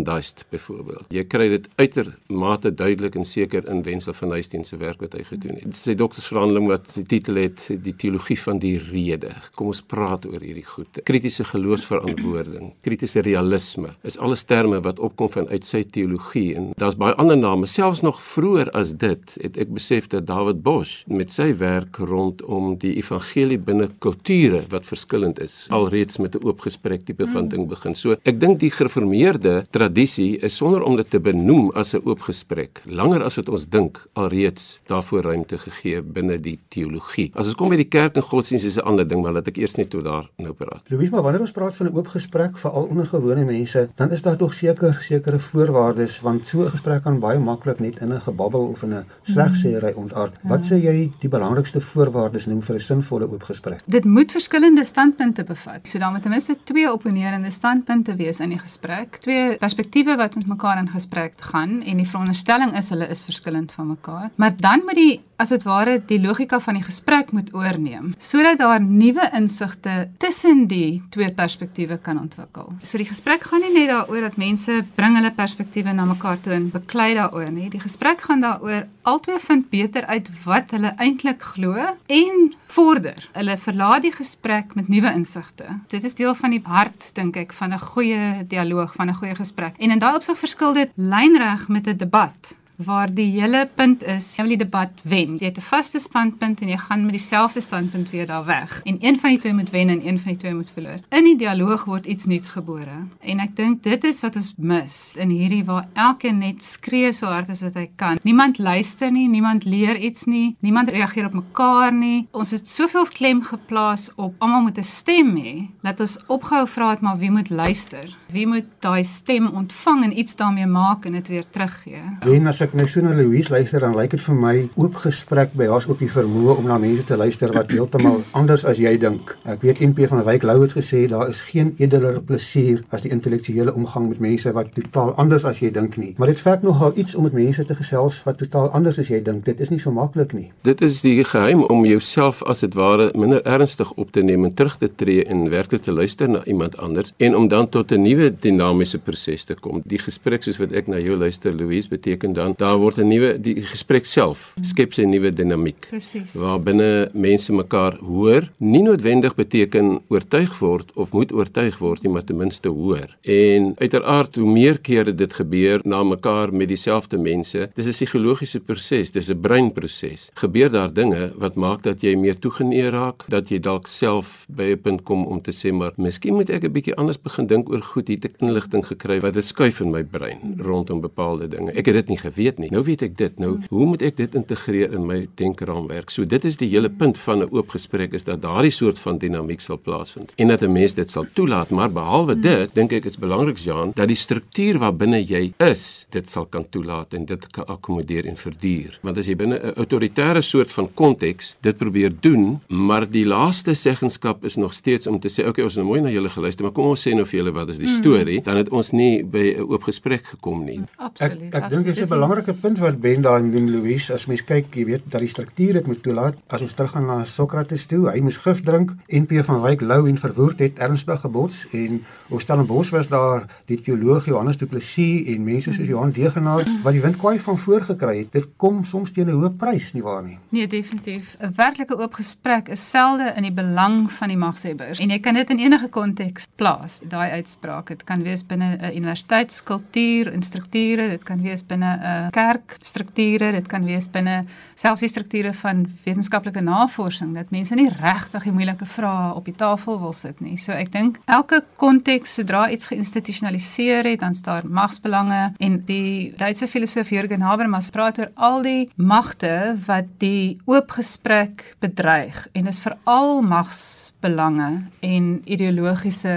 Ferdinand 0.01 0.05
Duist 0.05 0.45
byvoorbeeld. 0.49 1.05
Jy 1.09 1.23
kry 1.27 1.47
dit 1.49 1.67
uitermate 1.75 2.73
duidelik 2.73 3.15
en 3.15 3.25
seker 3.25 3.67
in 3.69 3.83
Wenzel 3.83 4.13
van 4.13 4.31
Huisteen 4.31 4.63
se 4.65 4.77
werk 4.77 5.01
wat 5.01 5.13
hy 5.13 5.23
gedoen 5.23 5.57
het. 5.59 5.75
Sy 5.75 5.95
doktorsverhandeling 5.95 6.67
wat 6.69 6.93
die 6.95 7.05
titel 7.05 7.39
het 7.41 7.67
Die 7.81 7.95
teologie 7.95 8.37
van 8.39 8.59
die 8.59 8.77
rede. 8.77 9.33
Kom 9.55 9.71
ons 9.71 9.81
praat 9.81 10.25
oor 10.25 10.41
hierdie 10.41 10.65
goed. 10.65 11.01
Kritiese 11.05 11.43
geloofsverantwoording, 11.47 12.73
kritiese 12.85 13.21
realisme 13.25 13.93
is 14.07 14.17
alles 14.19 14.43
terme 14.43 14.81
wat 14.81 14.99
opkom 14.99 15.29
vanuit 15.31 15.65
sy 15.65 15.83
teologie 15.83 16.55
en 16.57 16.71
daar's 16.81 16.97
baie 16.99 17.15
ander 17.21 17.37
name 17.37 17.67
selfs 17.69 18.03
nog 18.05 18.19
vroeër 18.21 18.71
as 18.77 18.95
dit 19.01 19.35
het 19.41 19.57
ek 19.61 19.73
besef 19.73 20.09
dat 20.11 20.27
David 20.29 20.61
Bosch 20.63 21.05
met 21.07 21.31
sy 21.33 21.51
werk 21.59 21.97
rondom 21.97 22.75
die 22.81 22.95
evangelie 22.99 23.59
binne 23.59 23.89
kulture 24.03 24.63
wat 24.71 24.87
verskillend 24.87 25.41
is 25.43 25.65
alreeds 25.71 26.19
met 26.21 26.35
'n 26.35 26.45
oop 26.47 26.61
gesprek 26.61 27.05
tipe 27.05 27.27
van 27.27 27.47
ding 27.47 27.67
begin. 27.67 27.95
So 27.95 28.15
ek 28.23 28.39
dink 28.39 28.59
die 28.59 28.71
gereformeerde 28.71 29.65
tradisie 29.71 29.90
is 29.97 30.55
sonder 30.55 30.83
om 30.83 30.95
dit 30.95 31.09
te 31.09 31.19
benoem 31.19 31.71
as 31.75 31.93
'n 31.93 32.01
oop 32.05 32.21
gesprek 32.21 32.81
langer 32.85 33.23
as 33.23 33.35
wat 33.35 33.49
ons 33.49 33.65
dink 33.69 34.07
alreeds 34.13 34.79
daarvoor 34.87 35.21
ruimte 35.23 35.57
gegee 35.57 36.01
binne 36.01 36.37
die 36.39 36.59
teologie. 36.69 37.31
As 37.35 37.45
ons 37.45 37.55
kom 37.55 37.69
by 37.69 37.75
die 37.75 37.89
kerk 37.89 38.15
en 38.15 38.21
godsdienst 38.21 38.65
is 38.65 38.77
'n 38.77 38.85
ander 38.85 39.07
ding, 39.07 39.21
maar 39.21 39.33
laat 39.33 39.47
ek 39.47 39.57
eers 39.57 39.75
net 39.75 39.89
tot 39.89 40.03
daar 40.03 40.29
nou 40.37 40.53
praat. 40.53 40.81
Louis, 40.89 41.09
maar 41.09 41.21
wanneer 41.21 41.41
ons 41.41 41.51
praat 41.51 41.75
van 41.75 41.87
'n 41.87 41.95
oop 41.95 42.07
gesprek 42.07 42.57
vir 42.57 42.71
al 42.71 42.83
onder 42.83 43.05
gewone 43.05 43.45
mense, 43.45 43.89
dan 43.95 44.11
is 44.11 44.21
daar 44.21 44.37
tog 44.37 44.53
seker 44.53 44.93
sekere 45.01 45.39
voorwaardes 45.39 46.21
want 46.21 46.47
so 46.47 46.61
'n 46.63 46.69
gesprek 46.69 47.03
kan 47.03 47.19
baie 47.19 47.39
maklik 47.39 47.79
net 47.79 47.99
in 48.01 48.13
'n 48.13 48.21
gebabbel 48.21 48.67
of 48.67 48.83
in 48.83 48.93
'n 48.93 49.05
slegsêery 49.23 49.93
ontaard. 49.95 50.33
Wat 50.43 50.61
sê 50.63 50.81
jy 50.81 51.11
die 51.19 51.29
belangrikste 51.29 51.81
voorwaardes 51.81 52.45
noem 52.45 52.61
vir 52.61 52.75
'n 52.75 52.79
sinvolle 52.79 53.31
oop 53.31 53.43
gesprek? 53.43 53.81
Dit 53.85 54.05
moet 54.05 54.31
verskillende 54.31 54.85
standpunte 54.85 55.43
bevat. 55.43 55.87
So 55.87 55.99
dan 55.99 56.11
moet 56.11 56.21
ten 56.21 56.31
minste 56.31 56.55
twee 56.63 56.91
opponerende 56.91 57.51
standpunte 57.51 58.15
wees 58.15 58.39
in 58.39 58.49
die 58.49 58.59
gesprek, 58.59 59.17
twee 59.19 59.57
perspektiewe 59.57 59.80
wat 60.17 60.35
met 60.35 60.47
mekaar 60.47 60.77
in 60.77 60.89
gesprek 60.89 61.33
gaan 61.39 61.81
en 61.81 61.97
die 61.97 62.07
veronderstelling 62.07 62.75
is 62.77 62.89
hulle 62.89 63.07
is 63.09 63.23
verskillend 63.23 63.71
van 63.71 63.87
mekaar. 63.87 64.29
Maar 64.35 64.55
dan 64.57 64.81
moet 64.85 64.95
die 64.95 65.21
as 65.41 65.49
dit 65.49 65.63
ware 65.65 65.97
die 66.05 66.19
logika 66.21 66.59
van 66.61 66.77
die 66.77 66.85
gesprek 66.85 67.31
moet 67.31 67.49
oorneem 67.57 68.13
sodat 68.21 68.59
daar 68.61 68.81
nuwe 68.81 69.25
insigte 69.37 70.09
tussen 70.21 70.67
die 70.67 71.01
twee 71.09 71.31
perspektiewe 71.31 71.97
kan 71.97 72.19
ontwikkel. 72.19 72.73
So 72.83 72.97
die 73.01 73.09
gesprek 73.09 73.47
gaan 73.49 73.63
nie 73.65 73.73
net 73.73 73.89
daaroor 73.89 74.29
dat 74.29 74.37
mense 74.37 74.81
bring 74.95 75.17
hulle 75.17 75.33
perspektiewe 75.35 75.93
na 75.93 76.05
mekaar 76.05 76.41
toe 76.41 76.53
en 76.53 76.69
beklei 76.73 77.13
daaroor 77.17 77.49
nie. 77.51 77.69
Die 77.73 77.81
gesprek 77.81 78.21
gaan 78.21 78.41
daaroor 78.45 78.85
albei 79.01 79.39
vind 79.41 79.69
beter 79.69 80.05
uit 80.05 80.29
wat 80.45 80.71
hulle 80.75 80.93
eintlik 81.01 81.41
glo 81.55 81.73
en 82.05 82.51
vorder. 82.71 83.29
Hulle 83.35 83.57
verlaat 83.57 84.05
die 84.05 84.13
gesprek 84.15 84.75
met 84.77 84.87
nuwe 84.91 85.11
insigte. 85.15 85.67
Dit 85.91 86.05
is 86.07 86.15
deel 86.15 86.35
van 86.37 86.53
die 86.55 86.61
hart 86.63 87.09
dink 87.17 87.37
ek 87.37 87.53
van 87.53 87.73
'n 87.73 87.79
goeie 87.79 88.45
dialoog, 88.47 88.93
van 88.95 89.09
'n 89.09 89.15
goeie 89.15 89.35
gesprek. 89.35 89.70
En 89.77 89.91
in 89.91 89.99
daai 89.99 90.15
opsig 90.15 90.39
verskil 90.39 90.73
dit 90.73 90.89
lynreg 90.95 91.67
met 91.67 91.87
'n 91.87 91.97
debat 91.97 92.55
waar 92.75 93.13
die 93.13 93.41
hele 93.41 93.69
punt 93.75 94.03
is 94.03 94.35
jy 94.35 94.43
wil 94.43 94.53
die 94.55 94.63
debat 94.63 95.01
wen. 95.03 95.37
Jy 95.37 95.45
het 95.45 95.57
'n 95.57 95.61
vaste 95.61 95.99
standpunt 95.99 96.61
en 96.61 96.67
jy 96.67 96.77
gaan 96.77 97.03
met 97.05 97.11
dieselfde 97.11 97.61
standpunt 97.61 98.09
weer 98.09 98.27
daar 98.27 98.45
weg. 98.45 98.81
En 98.83 98.97
een 98.99 99.19
van 99.19 99.29
die 99.29 99.39
twee 99.39 99.53
moet 99.53 99.69
wen 99.69 99.89
en 99.89 100.07
een 100.07 100.19
van 100.19 100.31
die 100.31 100.37
twee 100.37 100.53
moet 100.53 100.71
verloor. 100.73 100.99
In 101.09 101.23
die 101.23 101.37
dialoog 101.37 101.85
word 101.85 102.05
iets 102.05 102.25
nuuts 102.25 102.49
gebore. 102.49 103.07
En 103.19 103.39
ek 103.39 103.55
dink 103.55 103.83
dit 103.83 104.03
is 104.03 104.21
wat 104.21 104.35
ons 104.35 104.53
mis 104.57 105.13
in 105.15 105.29
hierdie 105.29 105.63
waar 105.63 105.87
elkeen 105.93 106.37
net 106.37 106.63
skree 106.63 107.11
so 107.11 107.25
hard 107.25 107.49
as 107.49 107.61
wat 107.61 107.73
hy 107.73 107.89
kan. 107.95 108.19
Niemand 108.23 108.57
luister 108.57 109.11
nie, 109.11 109.27
niemand 109.27 109.65
leer 109.65 109.97
iets 109.97 110.25
nie, 110.25 110.55
niemand 110.59 110.89
reageer 110.89 111.25
op 111.25 111.33
mekaar 111.33 111.93
nie. 111.93 112.27
Ons 112.31 112.51
het 112.51 112.67
soveel 112.67 113.05
klem 113.05 113.41
geplaas 113.41 114.09
op 114.15 114.35
almal 114.39 114.61
moet 114.61 114.77
'n 114.77 114.83
stem 114.83 115.35
hê. 115.37 115.67
Laat 115.81 115.99
ons 115.99 116.19
opgehou 116.27 116.67
vra 116.67 116.89
het 116.89 117.01
maar 117.01 117.17
wie 117.17 117.31
moet 117.31 117.49
luister? 117.49 118.17
Wie 118.31 118.47
moet 118.47 118.65
daai 118.79 119.03
stem 119.03 119.47
ontvang 119.47 120.03
en 120.03 120.17
iets 120.19 120.35
daarmee 120.35 120.65
maak 120.65 121.05
en 121.05 121.11
dit 121.11 121.27
weer 121.27 121.45
teruggee? 121.49 122.01
En 122.19 122.47
as 122.47 122.61
ek 122.61 122.70
nou 122.73 122.87
so 122.87 123.01
na 123.03 123.11
Louise 123.11 123.51
luister 123.51 123.79
dan 123.83 123.95
lyk 123.97 124.13
dit 124.15 124.21
vir 124.23 124.35
my 124.37 124.53
oop 124.79 124.95
gesprek 125.03 125.51
by 125.59 125.65
haar 125.67 125.83
ook 125.89 125.99
die 125.99 126.09
vermoë 126.11 126.53
om 126.61 126.67
na 126.69 126.77
mense 126.79 127.03
te 127.07 127.17
luister 127.19 127.51
wat 127.51 127.71
heeltemal 127.73 128.21
anders 128.37 128.63
as 128.67 128.79
jy 128.79 128.93
dink. 129.01 129.33
Ek 129.49 129.63
weet 129.65 129.81
NP 129.83 130.07
van 130.07 130.21
Wyk 130.23 130.45
Lou 130.47 130.55
het 130.61 130.75
gesê 130.77 131.01
daar 131.11 131.27
is 131.31 131.41
geen 131.49 131.73
edeler 131.81 132.21
plesier 132.23 132.83
as 132.95 133.03
die 133.03 133.11
intellektuele 133.11 133.73
omgang 133.75 134.07
met 134.07 134.21
mense 134.23 134.53
wat 134.55 134.71
totaal 134.77 135.11
anders 135.19 135.43
as 135.47 135.59
jy 135.59 135.71
dink 135.75 135.97
nie. 135.99 136.13
Maar 136.17 136.31
dit 136.31 136.43
verg 136.43 136.63
nogal 136.63 136.95
iets 136.95 137.15
om 137.15 137.27
met 137.27 137.35
mense 137.35 137.65
te 137.67 137.75
gesels 137.75 138.21
wat 138.27 138.39
totaal 138.39 138.71
anders 138.77 139.01
as 139.03 139.11
jy 139.11 139.19
dink. 139.25 139.43
Dit 139.49 139.59
is 139.59 139.73
nie 139.73 139.79
so 139.81 139.91
maklik 139.91 140.31
nie. 140.37 140.47
Dit 140.63 140.81
is 140.85 141.01
die 141.03 141.17
geheim 141.27 141.65
om 141.67 141.83
jouself 141.85 142.39
as 142.47 142.63
dit 142.63 142.77
ware 142.79 143.09
minder 143.15 143.43
ernstig 143.43 143.91
op 143.99 144.15
te 144.15 144.23
neem 144.23 144.47
en 144.47 144.55
terug 144.55 144.77
te 144.79 144.87
tree 144.95 145.25
en 145.25 145.49
werklik 145.51 145.83
te 145.83 145.91
luister 145.91 146.31
na 146.31 146.45
iemand 146.45 146.79
anders 146.79 147.11
en 147.19 147.35
om 147.35 147.51
dan 147.51 147.67
tot 147.69 147.91
'n 147.91 148.01
nuwe 148.01 148.31
dinamiese 148.31 148.99
proses 148.99 149.43
te 149.43 149.55
kom. 149.59 149.81
Die 149.85 149.99
gesprek 149.99 150.43
soos 150.43 150.57
wat 150.57 150.71
ek 150.71 150.87
na 150.87 150.99
jou 150.99 151.17
luister 151.17 151.51
Louise 151.51 151.89
beteken 151.89 152.33
dan 152.33 152.50
daar 152.57 152.77
word 152.77 152.97
'n 152.97 153.07
nuwe 153.07 153.41
die 153.41 153.61
gesprek 153.61 154.05
self 154.05 154.53
skep 154.61 154.93
sy 154.93 155.03
nuwe 155.03 155.31
dinamiek. 155.31 155.87
Presies. 155.89 156.33
Waar 156.33 156.59
binne 156.59 157.09
mense 157.13 157.53
mekaar 157.53 157.97
hoor, 157.99 158.49
nie 158.57 158.81
noodwendig 158.81 159.35
beteken 159.35 160.01
oortuig 160.07 160.59
word 160.59 160.91
of 160.95 161.11
moet 161.11 161.31
oortuig 161.31 161.77
word 161.77 162.03
nie, 162.03 162.11
maar 162.11 162.23
ten 162.23 162.37
minste 162.37 162.69
hoor. 162.69 163.17
En 163.21 163.73
uiteraard 163.77 164.35
hoe 164.35 164.51
meer 164.51 164.79
kere 164.79 165.15
dit 165.15 165.33
gebeur 165.33 165.81
na 165.83 166.03
mekaar 166.03 166.53
met 166.53 166.67
dieselfde 166.67 167.17
mense, 167.17 167.69
dis 167.75 167.85
'n 167.85 167.91
psigologiese 167.91 168.59
proses, 168.59 169.11
dis 169.11 169.29
'n 169.29 169.41
breinproses. 169.41 170.31
Gebeur 170.33 170.69
daar 170.69 170.93
dinge 170.93 171.33
wat 171.37 171.55
maak 171.55 171.83
dat 171.83 172.01
jy 172.01 172.15
meer 172.15 172.39
toegeneer 172.39 172.91
raak, 172.91 173.25
dat 173.27 173.49
jy 173.49 173.59
dalk 173.59 173.87
self 173.87 174.45
by 174.49 174.63
'n 174.63 174.81
punt 174.81 175.03
kom 175.03 175.25
om 175.25 175.41
te 175.41 175.51
sê 175.51 175.71
maar 175.71 175.93
miskien 175.97 176.33
moet 176.33 176.49
ek 176.49 176.63
'n 176.63 176.71
bietjie 176.71 176.95
anders 176.95 177.21
begin 177.21 177.47
dink 177.47 177.69
oor 177.69 177.81
goed 177.81 178.07
hier 178.07 178.19
te 178.19 178.29
inligting 178.39 178.85
gekry 178.85 179.19
wat 179.19 179.33
dit 179.33 179.45
skuif 179.45 179.79
in 179.81 179.91
my 179.91 180.03
brein 180.03 180.55
rondom 180.57 181.01
bepaalde 181.01 181.47
dinge. 181.47 181.71
Ek 181.71 181.85
het 181.85 181.95
dit 181.95 182.07
nie 182.07 182.17
geweet 182.17 182.40
nie. 182.61 182.69
Nou 182.71 182.83
weet 182.83 183.01
ek 183.01 183.17
dit. 183.17 183.39
Nou, 183.39 183.57
hoe 183.69 183.85
moet 183.85 184.01
ek 184.01 184.17
dit 184.17 184.35
integreer 184.35 184.93
in 184.93 185.05
my 185.05 185.27
denkraamwerk? 185.39 186.09
So 186.09 186.25
dit 186.25 186.45
is 186.45 186.57
die 186.57 186.69
hele 186.69 186.89
punt 186.89 187.17
van 187.17 187.43
'n 187.43 187.49
oop 187.51 187.69
gesprek 187.69 188.13
is 188.13 188.23
dat 188.23 188.41
daardie 188.41 188.71
soort 188.71 188.99
van 188.99 189.17
dinamiek 189.17 189.61
sal 189.61 189.77
plaasvind 189.77 190.31
en 190.37 190.47
dat 190.47 190.61
'n 190.61 190.71
mens 190.71 190.93
dit 190.93 191.09
sal 191.09 191.25
toelaat, 191.33 191.69
maar 191.69 191.91
behalwe 191.91 192.39
dit, 192.39 192.69
dink 192.75 192.91
ek 192.93 193.05
is 193.05 193.17
belangrik 193.17 193.57
Jean, 193.57 193.91
dat 193.95 194.07
die 194.07 194.15
struktuur 194.15 194.77
waarbinne 194.77 195.23
jy 195.23 195.53
is, 195.57 196.05
dit 196.09 196.29
sal 196.29 196.45
kan 196.45 196.65
toelaat 196.69 197.13
en 197.13 197.25
dit 197.25 197.47
kan 197.51 197.65
akkommodeer 197.65 198.25
en 198.25 198.35
verduur. 198.35 198.99
Want 199.01 199.17
as 199.17 199.25
jy 199.25 199.35
binne 199.35 199.59
'n 199.59 199.73
autoritaire 199.77 200.41
soort 200.41 200.71
van 200.71 200.89
konteks 200.93 201.55
dit 201.61 201.77
probeer 201.77 202.11
doen, 202.19 202.59
maar 202.67 203.09
die 203.09 203.25
laaste 203.25 203.73
seggenskap 203.73 204.43
is 204.43 204.55
nog 204.55 204.73
steeds 204.73 205.07
om 205.07 205.19
te 205.19 205.29
sê, 205.29 205.47
okay, 205.47 205.63
ons 205.63 205.75
het 205.75 205.83
nou 205.83 205.93
mooi 205.93 206.01
na 206.01 206.09
julle 206.09 206.29
geluister, 206.29 206.63
maar 206.63 206.73
kom 206.73 206.85
ons 206.85 207.07
sê 207.07 207.13
nou 207.13 207.25
vir 207.25 207.39
julle 207.39 207.51
wat 207.51 207.69
is 207.69 207.77
die 207.77 207.87
storie, 207.87 208.41
dan 208.41 208.57
het 208.57 208.69
ons 208.69 208.91
nie 208.91 209.23
by 209.23 209.55
'n 209.57 209.61
oop 209.61 209.83
gesprek 209.83 210.25
gekom 210.25 210.65
nie. 210.65 210.81
Absoluut. 210.97 211.53
Ek 211.53 211.63
ek 211.63 211.69
dink 211.69 211.85
dit 211.85 211.97
is 211.97 212.11
'n 212.11 212.19
belangrike 212.31 212.61
punt 212.61 212.77
wat 212.79 212.99
Ben 213.01 213.21
daar 213.21 213.41
doen 213.51 213.69
Louise 213.69 214.13
as 214.13 214.23
mens 214.25 214.43
kyk, 214.47 214.69
jy 214.75 214.85
weet 214.87 215.07
dat 215.11 215.19
die 215.19 215.29
struktuur 215.29 215.75
dit 215.75 215.87
moet 215.87 215.99
toelaat. 216.03 216.37
As 216.47 216.61
ons 216.63 216.73
teruggaan 216.77 217.09
na 217.09 217.17
Sokrates 217.27 217.83
toe, 217.91 218.05
hy 218.07 218.21
moes 218.23 218.37
gif 218.39 218.61
drink. 218.63 218.93
NP 219.11 219.41
van 219.43 219.59
Wyk 219.59 219.81
Lou 219.83 220.05
en 220.07 220.15
Verwoerd 220.17 220.61
het 220.63 220.79
ernstig 220.79 221.19
gebots 221.25 221.65
en 221.75 221.97
op 222.31 222.39
Stellenbosch 222.39 222.93
was 222.95 223.09
daar 223.11 223.43
die 223.67 223.79
teoloog 223.83 224.29
Johannes 224.29 224.61
Du 224.61 224.65
Plessis 224.65 225.27
en 225.33 225.43
mense 225.43 225.73
soos 225.75 225.89
Johan 225.91 226.13
Degenaar 226.15 226.63
wat 226.85 226.95
die 226.95 227.01
wind 227.03 227.19
kwaai 227.19 227.39
van 227.43 227.57
voor 227.59 227.83
gekry 227.89 228.21
het. 228.21 228.31
Dit 228.31 228.47
kom 228.55 228.85
soms 228.85 229.11
teen 229.11 229.27
'n 229.27 229.35
hoë 229.35 229.51
prys 229.57 229.91
nie 229.93 230.03
waar 230.03 230.23
nie. 230.23 230.37
Nee, 230.49 230.67
definitief. 230.67 231.35
'n 231.41 231.51
Werklike 231.55 231.97
oop 231.97 232.13
gesprek 232.13 232.69
is 232.69 232.89
selde 232.89 233.33
in 233.35 233.43
die 233.43 233.51
belang 233.51 234.11
van 234.11 234.27
die 234.27 234.37
magshebbers 234.37 234.99
en 234.99 235.09
jy 235.09 235.19
kan 235.19 235.33
dit 235.33 235.49
in 235.49 235.59
enige 235.59 235.89
konteks 235.89 236.47
plaas. 236.55 237.01
Daai 237.03 237.31
uitspraak, 237.31 237.87
dit 237.87 238.03
kan 238.03 238.23
wees 238.23 238.45
binne 238.45 238.77
'n 238.77 238.95
universiteitskultuur 238.95 240.31
en 240.31 240.43
strukture, 240.43 241.09
dit 241.09 241.23
kan 241.23 241.41
wees 241.41 241.65
binne 241.65 241.99
'n 241.99 242.20
kerkstrukture, 242.35 243.51
dit 243.55 243.67
kan 243.67 243.85
wees 243.85 244.09
binne 244.11 244.41
selfs 244.75 245.03
die 245.03 245.09
strukture 245.11 245.53
van 245.57 245.83
wetenskaplike 246.05 246.61
navorsing 246.65 247.33
dat 247.35 247.51
mense 247.53 247.75
nie 247.77 247.89
regtig 247.89 248.47
die 248.47 248.55
moeilike 248.55 248.87
vrae 248.89 249.31
op 249.35 249.45
die 249.45 249.55
tafel 249.57 249.99
wil 250.01 250.13
sit 250.13 250.41
nie. 250.41 250.57
So 250.61 250.73
ek 250.75 250.91
dink 250.93 251.19
elke 251.25 251.61
konteks 251.81 252.35
sodra 252.39 252.67
iets 252.71 252.89
geïnstitusionaliseer 252.91 254.09
het, 254.11 254.21
dan 254.21 254.35
staan 254.37 254.69
magsbelange 254.71 255.41
en 255.59 255.79
die 255.87 256.33
Duitse 256.37 256.67
filosoof 256.67 257.11
Jürgen 257.13 257.45
Habermas 257.45 257.89
praat 257.93 258.19
oor 258.21 258.31
al 258.35 258.61
die 258.65 258.89
magte 258.95 259.75
wat 259.87 260.09
die 260.21 260.59
oop 260.69 260.91
gesprek 260.97 261.65
bedreig 261.83 262.45
en 262.57 262.69
dis 262.69 262.81
veral 262.83 263.41
magsbelange 263.45 264.69
en 265.05 265.31
ideologiese 265.45 266.35